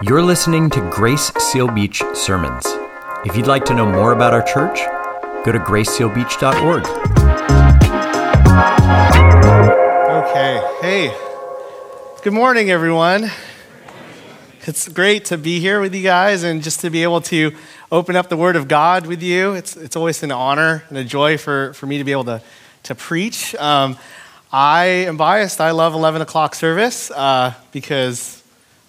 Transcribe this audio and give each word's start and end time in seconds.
You're 0.00 0.22
listening 0.22 0.70
to 0.70 0.90
Grace 0.92 1.32
Seal 1.38 1.66
Beach 1.66 2.04
Sermons. 2.14 2.64
If 3.24 3.36
you'd 3.36 3.48
like 3.48 3.64
to 3.64 3.74
know 3.74 3.84
more 3.84 4.12
about 4.12 4.32
our 4.32 4.42
church, 4.42 4.78
go 5.44 5.50
to 5.50 5.58
gracesealbeach.org. 5.58 6.86
Okay. 10.24 10.62
Hey. 10.80 11.12
Good 12.22 12.32
morning, 12.32 12.70
everyone. 12.70 13.28
It's 14.68 14.88
great 14.88 15.24
to 15.26 15.36
be 15.36 15.58
here 15.58 15.80
with 15.80 15.92
you 15.92 16.04
guys 16.04 16.44
and 16.44 16.62
just 16.62 16.78
to 16.82 16.90
be 16.90 17.02
able 17.02 17.22
to 17.22 17.50
open 17.90 18.14
up 18.14 18.28
the 18.28 18.36
Word 18.36 18.54
of 18.54 18.68
God 18.68 19.04
with 19.04 19.20
you. 19.20 19.54
It's, 19.54 19.76
it's 19.76 19.96
always 19.96 20.22
an 20.22 20.30
honor 20.30 20.84
and 20.90 20.98
a 20.98 21.02
joy 21.02 21.38
for, 21.38 21.72
for 21.72 21.86
me 21.86 21.98
to 21.98 22.04
be 22.04 22.12
able 22.12 22.26
to, 22.26 22.40
to 22.84 22.94
preach. 22.94 23.52
Um, 23.56 23.98
I 24.52 24.84
am 24.84 25.16
biased. 25.16 25.60
I 25.60 25.72
love 25.72 25.94
11 25.94 26.22
o'clock 26.22 26.54
service 26.54 27.10
uh, 27.10 27.52
because 27.72 28.37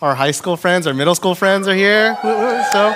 our 0.01 0.15
high 0.15 0.31
school 0.31 0.55
friends, 0.55 0.87
our 0.87 0.93
middle 0.93 1.15
school 1.15 1.35
friends 1.35 1.67
are 1.67 1.75
here. 1.75 2.17
So 2.21 2.95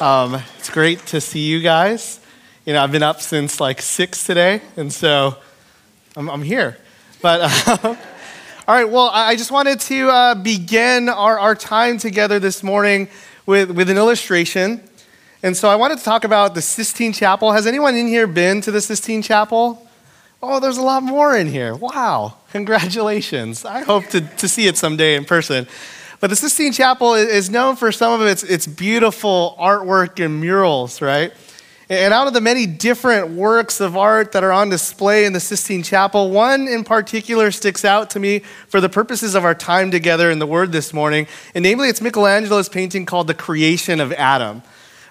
um, 0.00 0.42
it's 0.58 0.68
great 0.68 1.06
to 1.06 1.20
see 1.20 1.40
you 1.40 1.60
guys. 1.60 2.20
You 2.66 2.74
know, 2.74 2.82
I've 2.82 2.92
been 2.92 3.02
up 3.02 3.22
since 3.22 3.60
like 3.60 3.80
6 3.80 4.26
today, 4.26 4.60
and 4.76 4.92
so 4.92 5.36
I'm, 6.16 6.28
I'm 6.28 6.42
here. 6.42 6.76
But. 7.22 7.40
All 8.68 8.74
right, 8.74 8.84
well, 8.84 9.10
I 9.10 9.34
just 9.34 9.50
wanted 9.50 9.80
to 9.80 10.10
uh, 10.10 10.34
begin 10.34 11.08
our, 11.08 11.38
our 11.38 11.54
time 11.54 11.96
together 11.96 12.38
this 12.38 12.62
morning 12.62 13.08
with, 13.46 13.70
with 13.70 13.88
an 13.88 13.96
illustration. 13.96 14.82
And 15.42 15.56
so 15.56 15.70
I 15.70 15.76
wanted 15.76 15.96
to 15.96 16.04
talk 16.04 16.24
about 16.24 16.54
the 16.54 16.60
Sistine 16.60 17.14
Chapel. 17.14 17.52
Has 17.52 17.66
anyone 17.66 17.94
in 17.94 18.06
here 18.06 18.26
been 18.26 18.60
to 18.60 18.70
the 18.70 18.82
Sistine 18.82 19.22
Chapel? 19.22 19.88
Oh, 20.42 20.60
there's 20.60 20.76
a 20.76 20.82
lot 20.82 21.02
more 21.02 21.34
in 21.34 21.46
here. 21.46 21.74
Wow, 21.74 22.36
congratulations. 22.50 23.64
I 23.64 23.80
hope 23.80 24.08
to, 24.08 24.20
to 24.20 24.46
see 24.46 24.66
it 24.66 24.76
someday 24.76 25.14
in 25.14 25.24
person. 25.24 25.66
But 26.20 26.30
the 26.30 26.36
Sistine 26.36 26.72
Chapel 26.72 27.14
is 27.14 27.48
known 27.48 27.76
for 27.76 27.92
some 27.92 28.20
of 28.20 28.26
its, 28.26 28.42
its 28.42 28.66
beautiful 28.66 29.56
artwork 29.58 30.22
and 30.24 30.40
murals, 30.40 31.00
right? 31.00 31.32
And 31.88 32.12
out 32.12 32.26
of 32.26 32.34
the 32.34 32.40
many 32.40 32.66
different 32.66 33.30
works 33.30 33.80
of 33.80 33.96
art 33.96 34.32
that 34.32 34.44
are 34.44 34.52
on 34.52 34.68
display 34.68 35.24
in 35.24 35.32
the 35.32 35.40
Sistine 35.40 35.82
Chapel, 35.82 36.30
one 36.30 36.68
in 36.68 36.84
particular 36.84 37.50
sticks 37.50 37.84
out 37.84 38.10
to 38.10 38.20
me 38.20 38.40
for 38.68 38.80
the 38.80 38.88
purposes 38.88 39.34
of 39.34 39.44
our 39.44 39.54
time 39.54 39.90
together 39.90 40.30
in 40.30 40.38
the 40.38 40.46
Word 40.46 40.72
this 40.72 40.92
morning. 40.92 41.26
And 41.54 41.62
namely, 41.62 41.88
it's 41.88 42.02
Michelangelo's 42.02 42.68
painting 42.68 43.06
called 43.06 43.26
The 43.26 43.34
Creation 43.34 44.00
of 44.00 44.12
Adam 44.12 44.62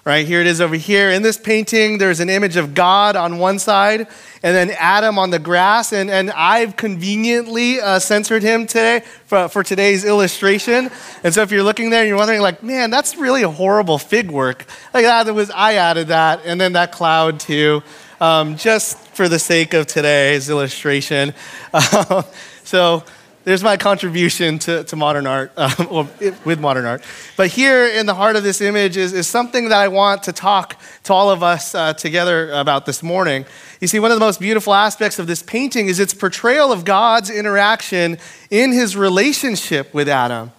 right? 0.08 0.26
Here 0.26 0.40
it 0.40 0.46
is 0.46 0.62
over 0.62 0.74
here. 0.74 1.10
In 1.10 1.20
this 1.20 1.36
painting, 1.36 1.98
there's 1.98 2.20
an 2.20 2.30
image 2.30 2.56
of 2.56 2.72
God 2.72 3.14
on 3.14 3.36
one 3.36 3.58
side 3.58 4.08
and 4.42 4.56
then 4.56 4.70
Adam 4.78 5.18
on 5.18 5.28
the 5.28 5.38
grass. 5.38 5.92
And, 5.92 6.08
and 6.08 6.30
I've 6.30 6.76
conveniently 6.76 7.78
uh, 7.78 7.98
censored 7.98 8.42
him 8.42 8.66
today 8.66 9.02
for, 9.26 9.50
for 9.50 9.62
today's 9.62 10.06
illustration. 10.06 10.90
And 11.22 11.34
so 11.34 11.42
if 11.42 11.52
you're 11.52 11.62
looking 11.62 11.90
there 11.90 12.00
and 12.00 12.08
you're 12.08 12.16
wondering, 12.16 12.40
like, 12.40 12.62
man, 12.62 12.88
that's 12.88 13.16
really 13.16 13.42
a 13.42 13.50
horrible 13.50 13.98
fig 13.98 14.30
work. 14.30 14.64
Like 14.94 15.04
that 15.04 15.30
was, 15.34 15.50
I 15.50 15.74
added 15.74 16.08
that 16.08 16.40
and 16.46 16.58
then 16.58 16.72
that 16.72 16.90
cloud 16.90 17.38
too, 17.38 17.82
um, 18.18 18.56
just 18.56 18.96
for 19.08 19.28
the 19.28 19.38
sake 19.38 19.74
of 19.74 19.86
today's 19.86 20.48
illustration. 20.48 21.34
Uh, 21.74 22.22
so 22.64 23.04
there's 23.44 23.62
my 23.62 23.76
contribution 23.76 24.58
to, 24.60 24.84
to 24.84 24.96
modern 24.96 25.26
art, 25.26 25.52
um, 25.56 25.88
or 25.90 26.08
with 26.44 26.60
modern 26.60 26.84
art. 26.84 27.02
But 27.36 27.48
here 27.48 27.86
in 27.86 28.06
the 28.06 28.14
heart 28.14 28.36
of 28.36 28.42
this 28.42 28.60
image 28.60 28.96
is, 28.96 29.12
is 29.12 29.26
something 29.26 29.68
that 29.68 29.78
I 29.78 29.88
want 29.88 30.24
to 30.24 30.32
talk 30.32 30.76
to 31.04 31.12
all 31.12 31.30
of 31.30 31.42
us 31.42 31.74
uh, 31.74 31.94
together 31.94 32.50
about 32.52 32.86
this 32.86 33.02
morning. 33.02 33.46
You 33.80 33.88
see, 33.88 34.00
one 34.00 34.10
of 34.10 34.16
the 34.16 34.24
most 34.24 34.40
beautiful 34.40 34.74
aspects 34.74 35.18
of 35.18 35.26
this 35.26 35.42
painting 35.42 35.86
is 35.86 36.00
its 36.00 36.12
portrayal 36.12 36.72
of 36.72 36.84
God's 36.84 37.30
interaction 37.30 38.18
in 38.50 38.72
his 38.72 38.96
relationship 38.96 39.94
with 39.94 40.08
Adam. 40.08 40.52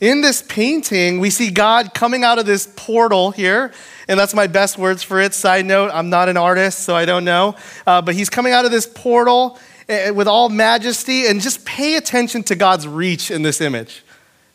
In 0.00 0.20
this 0.20 0.42
painting, 0.42 1.18
we 1.18 1.28
see 1.28 1.50
God 1.50 1.92
coming 1.92 2.22
out 2.22 2.38
of 2.38 2.46
this 2.46 2.72
portal 2.76 3.32
here, 3.32 3.72
and 4.06 4.18
that's 4.18 4.32
my 4.32 4.46
best 4.46 4.78
words 4.78 5.02
for 5.02 5.20
it. 5.20 5.34
Side 5.34 5.66
note, 5.66 5.90
I'm 5.92 6.08
not 6.08 6.28
an 6.28 6.36
artist, 6.36 6.80
so 6.80 6.94
I 6.94 7.04
don't 7.04 7.24
know. 7.24 7.56
Uh, 7.84 8.00
but 8.00 8.14
he's 8.14 8.30
coming 8.30 8.52
out 8.52 8.64
of 8.64 8.70
this 8.70 8.86
portal, 8.86 9.58
Eh, 9.88 10.08
eh, 10.08 10.10
with 10.10 10.28
all 10.28 10.50
majesty 10.50 11.26
and 11.26 11.40
just 11.40 11.64
pay 11.64 11.96
attention 11.96 12.42
to 12.42 12.54
God's 12.54 12.86
reach 12.86 13.30
in 13.30 13.42
this 13.42 13.60
image. 13.60 14.02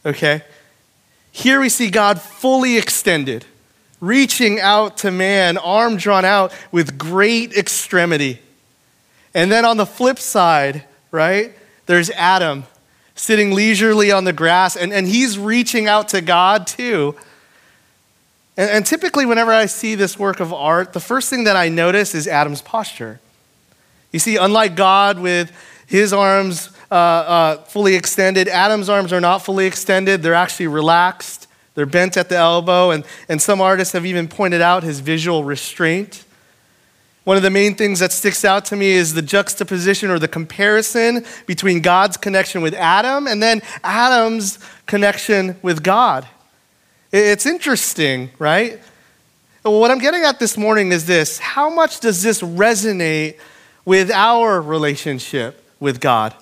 Okay? 0.05 0.43
Here 1.31 1.59
we 1.59 1.69
see 1.69 1.89
God 1.89 2.21
fully 2.21 2.77
extended, 2.77 3.45
reaching 3.99 4.59
out 4.59 4.97
to 4.97 5.09
man, 5.09 5.57
arm 5.57 5.97
drawn 5.97 6.23
out 6.23 6.53
with 6.71 6.99
great 6.99 7.53
extremity. 7.53 8.39
And 9.33 9.51
then 9.51 9.65
on 9.65 9.77
the 9.77 9.87
flip 9.87 10.19
side, 10.19 10.83
right, 11.09 11.53
there's 11.87 12.11
Adam 12.11 12.65
sitting 13.15 13.53
leisurely 13.53 14.11
on 14.11 14.25
the 14.25 14.33
grass, 14.33 14.75
and, 14.75 14.93
and 14.93 15.07
he's 15.07 15.39
reaching 15.39 15.87
out 15.87 16.09
to 16.09 16.21
God 16.21 16.67
too. 16.67 17.15
And, 18.55 18.69
and 18.69 18.85
typically, 18.85 19.25
whenever 19.25 19.51
I 19.51 19.65
see 19.65 19.95
this 19.95 20.19
work 20.19 20.39
of 20.39 20.53
art, 20.53 20.93
the 20.93 20.99
first 20.99 21.31
thing 21.31 21.45
that 21.45 21.55
I 21.55 21.69
notice 21.69 22.13
is 22.13 22.27
Adam's 22.27 22.61
posture. 22.61 23.19
You 24.13 24.19
see, 24.19 24.37
unlike 24.37 24.75
God 24.75 25.19
with 25.19 25.51
his 25.87 26.13
arms 26.13 26.69
uh, 26.89 26.93
uh, 26.93 27.57
fully 27.63 27.95
extended, 27.95 28.47
Adam's 28.47 28.87
arms 28.87 29.11
are 29.11 29.19
not 29.19 29.39
fully 29.39 29.65
extended. 29.65 30.21
They're 30.21 30.35
actually 30.35 30.67
relaxed, 30.67 31.47
they're 31.73 31.87
bent 31.87 32.15
at 32.15 32.29
the 32.29 32.37
elbow, 32.37 32.91
and, 32.91 33.03
and 33.27 33.41
some 33.41 33.59
artists 33.59 33.91
have 33.93 34.05
even 34.05 34.27
pointed 34.27 34.61
out 34.61 34.83
his 34.83 34.99
visual 34.99 35.43
restraint. 35.43 36.23
One 37.23 37.37
of 37.37 37.43
the 37.43 37.49
main 37.49 37.75
things 37.75 37.99
that 37.99 38.11
sticks 38.11 38.45
out 38.45 38.65
to 38.65 38.75
me 38.75 38.91
is 38.91 39.13
the 39.13 39.21
juxtaposition 39.21 40.11
or 40.11 40.19
the 40.19 40.27
comparison 40.27 41.25
between 41.47 41.81
God's 41.81 42.15
connection 42.17 42.61
with 42.61 42.75
Adam 42.75 43.27
and 43.27 43.41
then 43.41 43.61
Adam's 43.83 44.59
connection 44.85 45.57
with 45.61 45.81
God. 45.81 46.27
It's 47.11 47.45
interesting, 47.45 48.29
right? 48.37 48.79
What 49.63 49.89
I'm 49.89 49.99
getting 49.99 50.23
at 50.23 50.39
this 50.39 50.57
morning 50.57 50.91
is 50.91 51.05
this 51.05 51.39
how 51.39 51.69
much 51.69 52.01
does 52.01 52.21
this 52.21 52.41
resonate 52.41 53.37
with 53.85 54.11
our 54.11 54.61
relationship 54.61 55.63
with 55.79 55.99
God. 55.99 56.33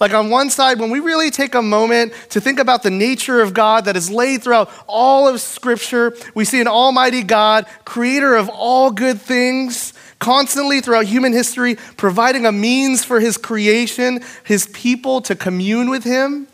Like 0.00 0.14
on 0.14 0.30
one 0.30 0.48
side, 0.48 0.80
when 0.80 0.90
we 0.90 0.98
really 0.98 1.30
take 1.30 1.54
a 1.54 1.60
moment 1.60 2.14
to 2.30 2.40
think 2.40 2.58
about 2.58 2.82
the 2.82 2.90
nature 2.90 3.42
of 3.42 3.52
God 3.52 3.84
that 3.84 3.96
is 3.96 4.10
laid 4.10 4.42
throughout 4.42 4.70
all 4.86 5.28
of 5.28 5.42
Scripture, 5.42 6.16
we 6.34 6.46
see 6.46 6.60
an 6.60 6.66
almighty 6.66 7.22
God, 7.22 7.66
creator 7.84 8.34
of 8.34 8.48
all 8.48 8.90
good 8.90 9.20
things, 9.20 9.92
constantly 10.18 10.80
throughout 10.80 11.04
human 11.04 11.34
history, 11.34 11.76
providing 11.98 12.46
a 12.46 12.52
means 12.52 13.04
for 13.04 13.20
his 13.20 13.36
creation, 13.36 14.20
his 14.42 14.66
people 14.68 15.20
to 15.20 15.34
commune 15.34 15.90
with 15.90 16.04
him. 16.04 16.46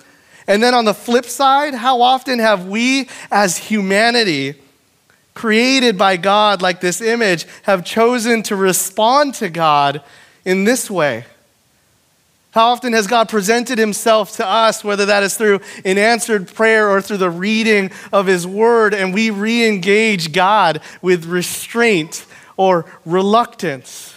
And 0.49 0.61
then 0.61 0.75
on 0.75 0.85
the 0.85 0.95
flip 0.95 1.25
side, 1.25 1.75
how 1.75 2.03
often 2.03 2.41
have 2.41 2.67
we 2.67 3.09
as 3.31 3.57
humanity, 3.57 4.55
created 5.35 5.97
by 5.97 6.17
God 6.17 6.63
like 6.63 6.81
this 6.81 7.01
image, 7.01 7.47
have 7.63 7.85
chosen 7.85 8.43
to 8.45 8.57
respond 8.57 9.35
to 9.35 9.49
God 9.49 10.03
in 10.47 10.65
this 10.65 10.91
way? 10.91 11.27
How 12.53 12.69
often 12.69 12.95
has 12.95 13.07
God 13.07 13.29
presented 13.29 13.77
himself 13.77 14.37
to 14.37 14.47
us, 14.47 14.83
whether 14.83 15.05
that 15.05 15.23
is 15.23 15.37
through 15.37 15.61
an 15.85 15.99
answered 15.99 16.49
prayer 16.49 16.89
or 16.89 17.03
through 17.03 17.19
the 17.19 17.29
reading 17.29 17.91
of 18.15 18.27
his 18.27 18.47
word, 18.47 18.95
and 18.95 19.13
we 19.13 19.29
re 19.29 19.69
engage 19.69 20.33
God 20.33 20.81
with 21.03 21.27
restraint 21.27 22.25
or 22.57 22.87
reluctance? 23.05 24.15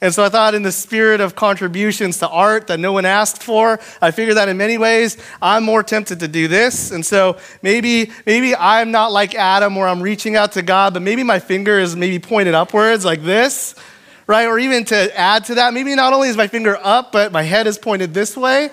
And 0.00 0.14
so 0.14 0.22
I 0.22 0.28
thought, 0.28 0.54
in 0.54 0.62
the 0.62 0.70
spirit 0.70 1.20
of 1.20 1.34
contributions 1.34 2.18
to 2.18 2.28
art 2.28 2.66
that 2.66 2.78
no 2.78 2.92
one 2.92 3.06
asked 3.06 3.42
for, 3.42 3.80
I 4.02 4.10
figured 4.10 4.36
that 4.36 4.48
in 4.48 4.58
many 4.58 4.76
ways 4.76 5.16
I'm 5.40 5.64
more 5.64 5.82
tempted 5.82 6.20
to 6.20 6.28
do 6.28 6.46
this. 6.46 6.90
And 6.90 7.04
so 7.04 7.38
maybe, 7.62 8.12
maybe 8.26 8.54
I'm 8.54 8.90
not 8.90 9.12
like 9.12 9.34
Adam 9.34 9.74
where 9.74 9.88
I'm 9.88 10.02
reaching 10.02 10.36
out 10.36 10.52
to 10.52 10.62
God, 10.62 10.92
but 10.92 11.02
maybe 11.02 11.22
my 11.22 11.38
finger 11.38 11.80
is 11.80 11.96
maybe 11.96 12.18
pointed 12.18 12.54
upwards 12.54 13.04
like 13.04 13.22
this 13.22 13.74
right? 14.26 14.46
Or 14.46 14.58
even 14.58 14.84
to 14.86 15.18
add 15.18 15.44
to 15.46 15.56
that, 15.56 15.74
maybe 15.74 15.94
not 15.94 16.12
only 16.12 16.28
is 16.28 16.36
my 16.36 16.46
finger 16.46 16.78
up, 16.82 17.12
but 17.12 17.32
my 17.32 17.42
head 17.42 17.66
is 17.66 17.78
pointed 17.78 18.14
this 18.14 18.36
way. 18.36 18.70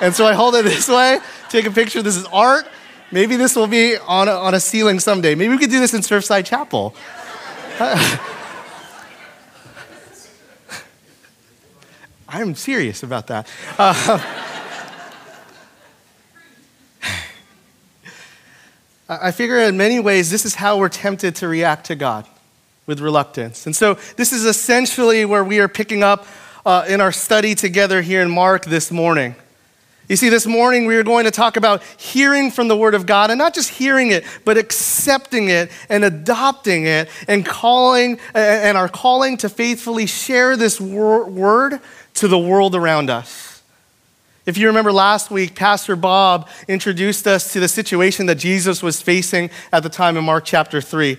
And 0.00 0.14
so 0.14 0.26
I 0.26 0.32
hold 0.34 0.54
it 0.54 0.64
this 0.64 0.88
way, 0.88 1.18
take 1.48 1.66
a 1.66 1.70
picture. 1.70 2.02
This 2.02 2.16
is 2.16 2.24
art. 2.26 2.66
Maybe 3.10 3.36
this 3.36 3.54
will 3.54 3.66
be 3.66 3.96
on 3.96 4.28
a, 4.28 4.32
on 4.32 4.54
a 4.54 4.60
ceiling 4.60 4.98
someday. 4.98 5.34
Maybe 5.34 5.50
we 5.50 5.58
could 5.58 5.70
do 5.70 5.80
this 5.80 5.92
in 5.94 6.00
Surfside 6.00 6.46
Chapel. 6.46 6.94
I'm 12.28 12.54
serious 12.54 13.02
about 13.02 13.26
that. 13.26 13.46
Uh, 13.78 14.18
I 19.20 19.30
figure 19.30 19.58
in 19.58 19.76
many 19.76 20.00
ways, 20.00 20.30
this 20.30 20.46
is 20.46 20.54
how 20.54 20.78
we're 20.78 20.88
tempted 20.88 21.36
to 21.36 21.48
react 21.48 21.86
to 21.86 21.94
God 21.94 22.26
with 22.86 23.00
reluctance. 23.00 23.66
And 23.66 23.74
so, 23.74 23.94
this 24.16 24.32
is 24.32 24.44
essentially 24.44 25.24
where 25.24 25.44
we 25.44 25.60
are 25.60 25.68
picking 25.68 26.02
up 26.02 26.26
uh, 26.64 26.84
in 26.88 27.00
our 27.00 27.12
study 27.12 27.54
together 27.54 28.02
here 28.02 28.22
in 28.22 28.30
Mark 28.30 28.64
this 28.64 28.90
morning. 28.90 29.34
You 30.08 30.16
see, 30.16 30.28
this 30.28 30.46
morning 30.46 30.86
we 30.86 30.96
are 30.96 31.04
going 31.04 31.24
to 31.24 31.30
talk 31.30 31.56
about 31.56 31.82
hearing 31.96 32.50
from 32.50 32.68
the 32.68 32.76
Word 32.76 32.94
of 32.94 33.06
God, 33.06 33.30
and 33.30 33.38
not 33.38 33.54
just 33.54 33.70
hearing 33.70 34.10
it, 34.10 34.24
but 34.44 34.58
accepting 34.58 35.48
it 35.48 35.70
and 35.88 36.04
adopting 36.04 36.86
it 36.86 37.08
and 37.28 37.46
calling, 37.46 38.18
and 38.34 38.76
our 38.76 38.88
calling 38.88 39.36
to 39.38 39.48
faithfully 39.48 40.06
share 40.06 40.56
this 40.56 40.80
wor- 40.80 41.28
Word 41.28 41.80
to 42.14 42.28
the 42.28 42.38
world 42.38 42.74
around 42.74 43.10
us. 43.10 43.62
If 44.44 44.58
you 44.58 44.66
remember 44.66 44.92
last 44.92 45.30
week, 45.30 45.54
Pastor 45.54 45.94
Bob 45.94 46.48
introduced 46.66 47.28
us 47.28 47.52
to 47.52 47.60
the 47.60 47.68
situation 47.68 48.26
that 48.26 48.34
Jesus 48.34 48.82
was 48.82 49.00
facing 49.00 49.50
at 49.72 49.84
the 49.84 49.88
time 49.88 50.16
in 50.16 50.24
Mark 50.24 50.44
chapter 50.44 50.80
3. 50.80 51.16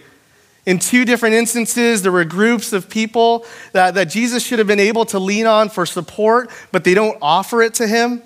In 0.65 0.79
two 0.79 1.03
different 1.03 1.35
instances, 1.35 2.01
there 2.01 2.11
were 2.11 2.23
groups 2.23 2.71
of 2.71 2.89
people 2.89 3.45
that, 3.73 3.95
that 3.95 4.05
Jesus 4.05 4.45
should 4.45 4.59
have 4.59 4.67
been 4.67 4.79
able 4.79 5.05
to 5.05 5.19
lean 5.19 5.45
on 5.45 5.69
for 5.69 5.85
support, 5.85 6.49
but 6.71 6.83
they 6.83 6.93
don't 6.93 7.17
offer 7.21 7.61
it 7.61 7.73
to 7.75 7.87
him. 7.87 8.21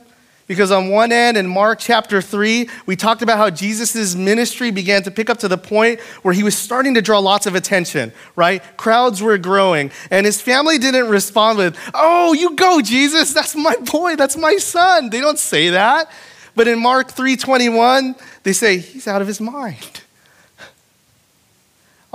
Because 0.46 0.72
on 0.72 0.90
one 0.90 1.12
end, 1.12 1.36
in 1.36 1.46
Mark 1.46 1.80
chapter 1.80 2.22
3, 2.22 2.70
we 2.86 2.96
talked 2.96 3.22
about 3.22 3.38
how 3.38 3.50
Jesus' 3.50 4.16
ministry 4.16 4.72
began 4.72 5.04
to 5.04 5.12
pick 5.12 5.30
up 5.30 5.40
to 5.40 5.50
the 5.50 5.58
point 5.58 6.00
where 6.22 6.34
he 6.34 6.42
was 6.42 6.58
starting 6.58 6.94
to 6.94 7.02
draw 7.02 7.20
lots 7.20 7.48
of 7.48 7.56
attention, 7.56 8.14
right? 8.38 8.64
Crowds 8.78 9.22
were 9.22 9.38
growing. 9.38 9.92
And 10.10 10.26
his 10.26 10.40
family 10.40 10.78
didn't 10.78 11.10
respond 11.10 11.58
with, 11.58 11.78
Oh, 11.94 12.32
you 12.32 12.56
go, 12.56 12.80
Jesus. 12.82 13.34
That's 13.34 13.56
my 13.56 13.76
boy. 13.92 14.16
That's 14.16 14.38
my 14.38 14.56
son. 14.56 15.10
They 15.10 15.20
don't 15.20 15.40
say 15.40 15.72
that. 15.72 16.10
But 16.56 16.70
in 16.70 16.80
Mark 16.80 17.12
3:21, 17.12 18.16
they 18.44 18.54
say, 18.54 18.78
He's 18.78 19.08
out 19.08 19.22
of 19.22 19.28
his 19.28 19.42
mind. 19.42 20.02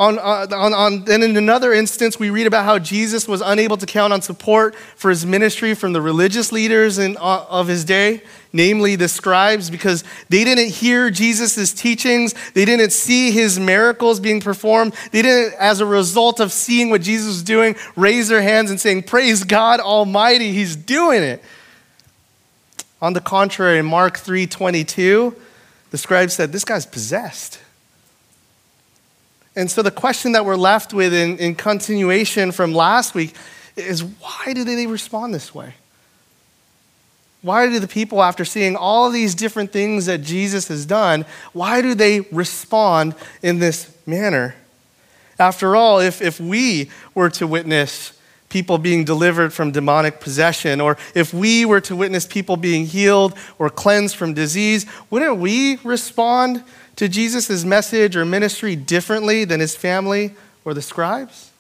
On, 0.03 0.19
uh, 0.19 0.49
on, 0.51 0.75
on, 0.75 1.05
and 1.09 1.23
in 1.23 1.37
another 1.37 1.73
instance, 1.73 2.19
we 2.19 2.29
read 2.29 2.49
about 2.49 2.65
how 2.65 2.77
Jesus 2.77 3.29
was 3.29 3.41
unable 3.41 3.77
to 3.77 3.87
count 3.87 4.13
on 4.13 4.21
support 4.21 4.75
for 4.75 5.11
his 5.11 5.25
ministry 5.25 5.75
from 5.75 5.93
the 5.93 6.03
religious 6.03 6.51
leaders 6.51 6.99
in, 6.99 7.17
uh, 7.19 7.47
of 7.49 7.69
his 7.69 7.85
day, 7.85 8.21
namely 8.53 8.97
the 8.97 9.07
scribes, 9.07 9.71
because 9.71 10.03
they 10.29 10.43
didn't 10.43 10.71
hear 10.71 11.09
Jesus' 11.09 11.73
teachings. 11.73 12.35
They 12.53 12.65
didn't 12.65 12.91
see 12.91 13.31
his 13.31 13.61
miracles 13.61 14.19
being 14.19 14.41
performed. 14.41 14.93
They 15.13 15.23
didn't, 15.23 15.55
as 15.61 15.79
a 15.79 15.87
result 15.87 16.41
of 16.41 16.51
seeing 16.51 16.91
what 16.91 17.03
Jesus 17.03 17.29
was 17.29 17.45
doing, 17.45 17.77
raise 17.95 18.27
their 18.27 18.43
hands 18.43 18.73
and 18.73 18.81
saying, 18.81 19.05
Praise 19.05 19.45
God 19.45 19.79
Almighty, 19.79 20.53
he's 20.53 20.75
doing 20.75 21.23
it. 21.23 21.45
On 23.01 23.13
the 23.13 23.21
contrary, 23.21 23.79
in 23.79 23.87
Mark 23.87 24.19
3 24.19 24.49
22, 24.49 25.37
the 25.93 25.99
scribes 25.99 26.35
said, 26.35 26.51
This 26.51 26.65
guy's 26.65 26.87
possessed. 26.87 27.62
And 29.55 29.71
so 29.71 29.83
the 29.83 29.91
question 29.91 30.33
that 30.33 30.45
we're 30.45 30.57
left 30.57 30.95
with 30.95 31.13
in, 31.13 31.39
in 31.39 31.55
continuation 31.55 32.53
from 32.53 32.75
last 32.75 33.15
week 33.15 33.35
is 33.77 34.03
why 34.03 34.53
did 34.55 34.67
they 34.67 34.87
respond 34.87 35.35
this 35.35 35.55
way? 35.55 35.75
Why 37.43 37.69
do 37.69 37.81
the 37.81 37.89
people, 37.89 38.23
after 38.23 38.45
seeing 38.45 38.77
all 38.77 39.07
of 39.07 39.13
these 39.13 39.35
different 39.35 39.73
things 39.73 40.07
that 40.07 40.23
Jesus 40.23 40.69
has 40.69 40.87
done, 40.87 41.27
why 41.53 41.83
do 41.83 41.95
they 41.95 42.21
respond 42.21 43.15
in 43.43 43.59
this 43.59 43.95
manner? 44.07 44.55
After 45.39 45.75
all, 45.75 45.99
if, 45.99 46.23
if 46.23 46.39
we 46.39 46.91
were 47.15 47.31
to 47.31 47.47
witness 47.47 48.17
people 48.49 48.79
being 48.79 49.03
delivered 49.03 49.53
from 49.53 49.73
demonic 49.73 50.21
possession, 50.21 50.81
or 50.81 50.97
if 51.15 51.35
we 51.35 51.65
were 51.65 51.81
to 51.81 51.97
witness 51.97 52.27
people 52.27 52.57
being 52.57 52.87
healed 52.87 53.37
or 53.59 53.69
cleansed 53.69 54.15
from 54.15 54.35
disease, 54.35 54.87
wouldn't 55.11 55.39
we 55.39 55.77
respond 55.79 56.63
to 56.97 57.09
Jesus' 57.09 57.65
message 57.65 58.17
or 58.17 58.25
ministry 58.25 58.77
differently 58.77 59.45
than 59.45 59.61
his 59.61 59.77
family 59.77 60.35
or 60.65 60.75
the 60.75 60.83
scribes? 60.83 61.51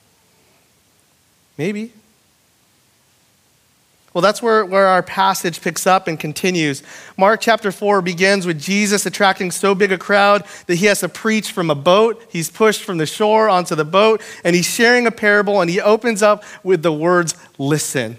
Maybe. 1.59 1.93
Well, 4.13 4.21
that's 4.21 4.43
where, 4.43 4.65
where 4.65 4.89
our 4.89 5.03
passage 5.03 5.63
picks 5.63 5.87
up 5.87 6.07
and 6.07 6.21
continues. 6.21 6.83
Mark 7.17 7.41
chapter 7.41 7.73
4 7.73 8.03
begins 8.03 8.47
with 8.47 8.61
Jesus 8.61 9.07
attracting 9.07 9.51
so 9.51 9.75
big 9.75 9.91
a 9.91 9.97
crowd 9.97 10.45
that 10.67 10.75
he 10.75 10.87
has 10.87 11.01
to 11.01 11.09
preach 11.09 11.51
from 11.51 11.71
a 11.71 11.75
boat. 11.75 12.23
He's 12.31 12.51
pushed 12.51 12.83
from 12.83 12.99
the 12.99 13.07
shore 13.07 13.49
onto 13.49 13.75
the 13.75 13.87
boat, 13.87 14.21
and 14.45 14.55
he's 14.55 14.67
sharing 14.67 15.07
a 15.07 15.11
parable, 15.11 15.63
and 15.63 15.71
he 15.71 15.81
opens 15.81 16.23
up 16.23 16.45
with 16.63 16.83
the 16.83 16.93
words, 16.93 17.35
Listen. 17.59 18.19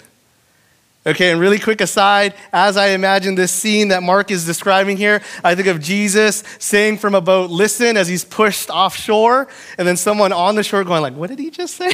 Okay, 1.06 1.32
and 1.32 1.40
really 1.40 1.60
quick 1.60 1.82
aside, 1.82 2.34
as 2.54 2.78
I 2.78 2.90
imagine 2.90 3.36
this 3.36 3.52
scene 3.52 3.90
that 3.90 4.02
Mark 4.02 4.32
is 4.32 4.46
describing 4.46 4.96
here, 4.96 5.22
I 5.44 5.54
think 5.54 5.68
of 5.68 5.82
Jesus 5.82 6.46
saying 6.60 6.98
from 7.00 7.14
a 7.14 7.20
boat, 7.20 7.50
listen, 7.50 7.98
as 7.98 8.08
he's 8.08 8.24
pushed 8.24 8.70
offshore, 8.70 9.50
and 9.78 9.86
then 9.86 9.98
someone 9.98 10.32
on 10.32 10.56
the 10.56 10.64
shore 10.64 10.86
going 10.86 11.02
like, 11.02 11.14
what 11.14 11.30
did 11.30 11.40
he 11.40 11.50
just 11.50 11.76
say? 11.76 11.92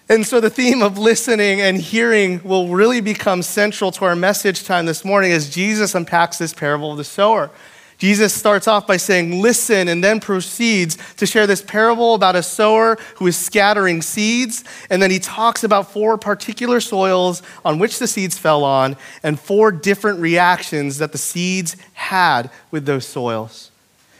and 0.09 0.25
so 0.25 0.41
the 0.41 0.49
theme 0.49 0.81
of 0.81 0.97
listening 0.97 1.61
and 1.61 1.77
hearing 1.77 2.43
will 2.43 2.67
really 2.67 2.99
become 2.99 3.43
central 3.43 3.89
to 3.93 4.03
our 4.03 4.15
message 4.15 4.65
time 4.65 4.85
this 4.85 5.05
morning 5.05 5.31
as 5.31 5.49
Jesus 5.49 5.95
unpacks 5.95 6.37
this 6.37 6.53
parable 6.53 6.91
of 6.91 6.97
the 6.97 7.05
sower. 7.05 7.49
Jesus 7.97 8.31
starts 8.33 8.67
off 8.67 8.85
by 8.85 8.97
saying, 8.97 9.41
Listen, 9.41 9.87
and 9.87 10.03
then 10.03 10.19
proceeds 10.19 10.97
to 11.15 11.25
share 11.25 11.47
this 11.47 11.61
parable 11.61 12.13
about 12.13 12.35
a 12.35 12.43
sower 12.43 12.97
who 13.15 13.27
is 13.27 13.35
scattering 13.35 14.01
seeds. 14.01 14.63
And 14.89 15.01
then 15.01 15.09
he 15.09 15.19
talks 15.19 15.63
about 15.63 15.91
four 15.91 16.17
particular 16.17 16.79
soils 16.79 17.41
on 17.65 17.79
which 17.79 17.97
the 17.97 18.07
seeds 18.07 18.37
fell 18.37 18.63
on 18.63 18.97
and 19.23 19.39
four 19.39 19.71
different 19.71 20.19
reactions 20.19 20.99
that 20.99 21.11
the 21.11 21.17
seeds 21.17 21.75
had 21.93 22.51
with 22.69 22.85
those 22.85 23.05
soils. 23.05 23.71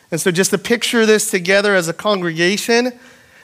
And 0.09 0.19
so, 0.19 0.31
just 0.31 0.51
to 0.51 0.57
picture 0.57 1.05
this 1.05 1.29
together 1.29 1.75
as 1.75 1.87
a 1.87 1.93
congregation, 1.93 2.97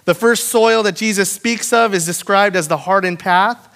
the 0.06 0.16
first 0.16 0.46
soil 0.46 0.84
that 0.84 0.96
Jesus 0.96 1.30
speaks 1.32 1.72
of 1.72 1.94
is 1.94 2.06
described 2.06 2.56
as 2.56 2.68
the 2.68 2.78
hardened 2.78 3.20
path. 3.20 3.70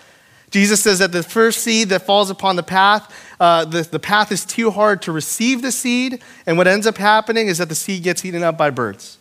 Jesus 0.49 0.81
says 0.81 0.99
that 0.99 1.11
the 1.11 1.23
first 1.23 1.61
seed 1.61 1.89
that 1.89 2.05
falls 2.05 2.29
upon 2.29 2.55
the 2.55 2.63
path, 2.63 3.13
uh, 3.39 3.65
the, 3.65 3.81
the 3.81 3.99
path 3.99 4.31
is 4.31 4.45
too 4.45 4.71
hard 4.71 5.01
to 5.01 5.11
receive 5.11 5.61
the 5.61 5.71
seed, 5.71 6.21
and 6.45 6.57
what 6.57 6.67
ends 6.67 6.87
up 6.87 6.97
happening 6.97 7.47
is 7.47 7.57
that 7.57 7.69
the 7.69 7.75
seed 7.75 8.03
gets 8.03 8.23
eaten 8.23 8.43
up 8.43 8.57
by 8.57 8.69
birds. 8.69 9.17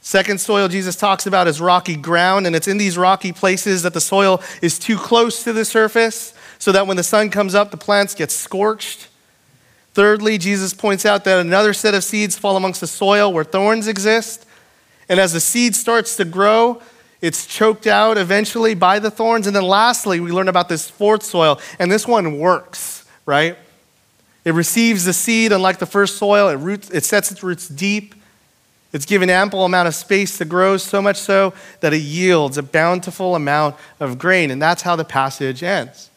Second 0.00 0.38
soil 0.38 0.68
Jesus 0.68 0.96
talks 0.96 1.26
about 1.26 1.46
is 1.46 1.60
rocky 1.60 1.96
ground, 1.96 2.46
and 2.46 2.54
it's 2.54 2.68
in 2.68 2.78
these 2.78 2.98
rocky 2.98 3.32
places 3.32 3.82
that 3.84 3.94
the 3.94 4.00
soil 4.00 4.42
is 4.60 4.78
too 4.78 4.98
close 4.98 5.44
to 5.44 5.52
the 5.52 5.64
surface, 5.64 6.34
so 6.58 6.72
that 6.72 6.86
when 6.86 6.96
the 6.96 7.02
sun 7.02 7.30
comes 7.30 7.54
up, 7.54 7.70
the 7.70 7.76
plants 7.76 8.14
get 8.14 8.30
scorched. 8.30 9.08
Thirdly, 9.94 10.38
Jesus 10.38 10.74
points 10.74 11.06
out 11.06 11.24
that 11.24 11.38
another 11.38 11.72
set 11.72 11.94
of 11.94 12.02
seeds 12.02 12.36
fall 12.36 12.56
amongst 12.56 12.80
the 12.80 12.86
soil 12.88 13.32
where 13.32 13.44
thorns 13.44 13.86
exist. 13.86 14.44
And 15.08 15.20
as 15.20 15.32
the 15.32 15.40
seed 15.40 15.76
starts 15.76 16.16
to 16.16 16.24
grow, 16.24 16.82
it's 17.24 17.46
choked 17.46 17.86
out 17.86 18.18
eventually 18.18 18.74
by 18.74 18.98
the 18.98 19.10
thorns. 19.10 19.46
And 19.46 19.56
then 19.56 19.62
lastly, 19.62 20.20
we 20.20 20.30
learn 20.30 20.48
about 20.48 20.68
this 20.68 20.90
fourth 20.90 21.22
soil, 21.22 21.58
and 21.78 21.90
this 21.90 22.06
one 22.06 22.38
works, 22.38 23.06
right? 23.24 23.56
It 24.44 24.52
receives 24.52 25.06
the 25.06 25.14
seed, 25.14 25.50
unlike 25.50 25.78
the 25.78 25.86
first 25.86 26.18
soil, 26.18 26.48
it, 26.48 26.56
roots, 26.56 26.90
it 26.90 27.02
sets 27.02 27.32
its 27.32 27.42
roots 27.42 27.66
deep. 27.66 28.14
It's 28.92 29.06
given 29.06 29.30
ample 29.30 29.64
amount 29.64 29.88
of 29.88 29.94
space 29.94 30.36
to 30.36 30.44
grow, 30.44 30.76
so 30.76 31.00
much 31.00 31.16
so 31.16 31.54
that 31.80 31.94
it 31.94 32.02
yields 32.02 32.58
a 32.58 32.62
bountiful 32.62 33.34
amount 33.34 33.76
of 34.00 34.18
grain. 34.18 34.50
And 34.50 34.60
that's 34.60 34.82
how 34.82 34.94
the 34.94 35.04
passage 35.04 35.62
ends, 35.62 36.10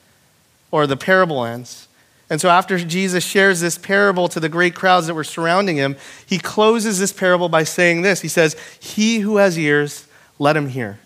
or 0.72 0.88
the 0.88 0.98
parable 0.98 1.46
ends. 1.46 1.88
And 2.30 2.42
so, 2.42 2.50
after 2.50 2.78
Jesus 2.78 3.26
shares 3.26 3.62
this 3.62 3.78
parable 3.78 4.28
to 4.28 4.42
the 4.42 4.50
great 4.50 4.76
crowds 4.76 5.08
that 5.08 5.14
were 5.14 5.24
surrounding 5.24 5.78
him, 5.78 5.96
he 6.26 6.38
closes 6.38 7.00
this 7.00 7.14
parable 7.14 7.48
by 7.48 7.64
saying 7.64 8.02
this 8.02 8.20
He 8.20 8.28
says, 8.28 8.58
He 8.82 9.20
who 9.20 9.38
has 9.38 9.58
ears, 9.58 10.07
let 10.40 10.58
him 10.58 10.70
hear. 10.70 11.00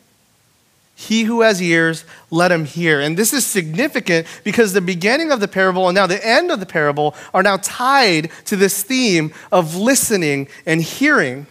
He 0.95 1.23
who 1.23 1.41
has 1.41 1.61
ears, 1.61 2.05
let 2.29 2.51
him 2.51 2.65
hear. 2.65 2.99
And 3.01 3.17
this 3.17 3.33
is 3.33 3.45
significant 3.45 4.27
because 4.43 4.73
the 4.73 4.81
beginning 4.81 5.31
of 5.31 5.39
the 5.39 5.47
parable 5.47 5.87
and 5.87 5.95
now 5.95 6.05
the 6.05 6.25
end 6.25 6.51
of 6.51 6.59
the 6.59 6.65
parable 6.65 7.15
are 7.33 7.41
now 7.41 7.57
tied 7.57 8.29
to 8.45 8.55
this 8.55 8.83
theme 8.83 9.33
of 9.51 9.75
listening 9.75 10.47
and 10.65 10.79
hearing. 10.81 11.47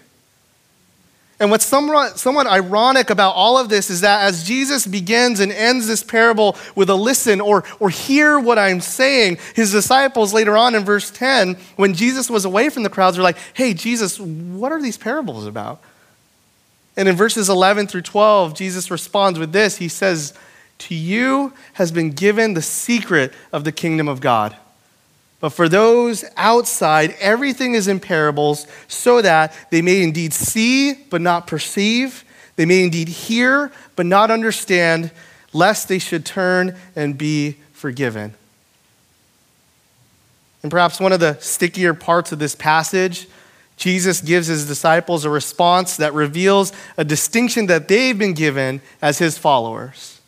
And 1.40 1.50
what's 1.50 1.64
somewhat, 1.64 2.18
somewhat 2.18 2.46
ironic 2.46 3.08
about 3.08 3.34
all 3.34 3.56
of 3.56 3.70
this 3.70 3.88
is 3.88 4.02
that 4.02 4.24
as 4.24 4.44
Jesus 4.44 4.86
begins 4.86 5.40
and 5.40 5.50
ends 5.50 5.88
this 5.88 6.04
parable 6.04 6.56
with 6.76 6.90
a 6.90 6.94
listen 6.94 7.40
or, 7.40 7.64
or 7.80 7.88
hear 7.88 8.38
what 8.38 8.58
I'm 8.58 8.80
saying, 8.80 9.38
his 9.54 9.72
disciples 9.72 10.34
later 10.34 10.54
on 10.56 10.74
in 10.74 10.84
verse 10.84 11.10
10, 11.10 11.56
when 11.76 11.94
Jesus 11.94 12.28
was 12.28 12.44
away 12.44 12.68
from 12.68 12.82
the 12.82 12.90
crowds, 12.90 13.18
are 13.18 13.22
like, 13.22 13.38
hey, 13.54 13.72
Jesus, 13.72 14.20
what 14.20 14.70
are 14.70 14.82
these 14.82 14.98
parables 14.98 15.46
about? 15.46 15.82
And 16.96 17.08
in 17.08 17.16
verses 17.16 17.48
11 17.48 17.86
through 17.86 18.02
12, 18.02 18.54
Jesus 18.54 18.90
responds 18.90 19.38
with 19.38 19.52
this 19.52 19.76
He 19.76 19.88
says, 19.88 20.34
To 20.80 20.94
you 20.94 21.52
has 21.74 21.92
been 21.92 22.10
given 22.10 22.54
the 22.54 22.62
secret 22.62 23.32
of 23.52 23.64
the 23.64 23.72
kingdom 23.72 24.08
of 24.08 24.20
God. 24.20 24.56
But 25.40 25.50
for 25.50 25.68
those 25.68 26.24
outside, 26.36 27.16
everything 27.18 27.74
is 27.74 27.88
in 27.88 27.98
parables, 27.98 28.66
so 28.88 29.22
that 29.22 29.54
they 29.70 29.80
may 29.80 30.02
indeed 30.02 30.34
see, 30.34 30.92
but 30.92 31.22
not 31.22 31.46
perceive. 31.46 32.24
They 32.56 32.66
may 32.66 32.84
indeed 32.84 33.08
hear, 33.08 33.72
but 33.96 34.04
not 34.04 34.30
understand, 34.30 35.10
lest 35.54 35.88
they 35.88 35.98
should 35.98 36.26
turn 36.26 36.76
and 36.94 37.16
be 37.16 37.56
forgiven. 37.72 38.34
And 40.62 40.70
perhaps 40.70 41.00
one 41.00 41.12
of 41.12 41.20
the 41.20 41.38
stickier 41.40 41.94
parts 41.94 42.32
of 42.32 42.38
this 42.38 42.54
passage 42.54 43.26
Jesus 43.80 44.20
gives 44.20 44.46
his 44.46 44.66
disciples 44.66 45.24
a 45.24 45.30
response 45.30 45.96
that 45.96 46.12
reveals 46.12 46.70
a 46.98 47.04
distinction 47.04 47.64
that 47.66 47.88
they've 47.88 48.16
been 48.16 48.34
given 48.34 48.82
as 49.00 49.18
his 49.18 49.38
followers. 49.38 50.20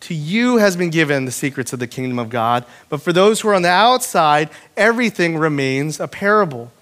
To 0.00 0.14
you 0.14 0.56
has 0.56 0.76
been 0.76 0.90
given 0.90 1.24
the 1.24 1.30
secrets 1.30 1.72
of 1.72 1.78
the 1.78 1.86
kingdom 1.86 2.18
of 2.18 2.30
God, 2.30 2.64
but 2.88 3.00
for 3.00 3.12
those 3.12 3.40
who 3.40 3.48
are 3.48 3.54
on 3.54 3.62
the 3.62 3.68
outside, 3.68 4.50
everything 4.76 5.38
remains 5.38 6.00
a 6.00 6.08
parable. 6.08 6.72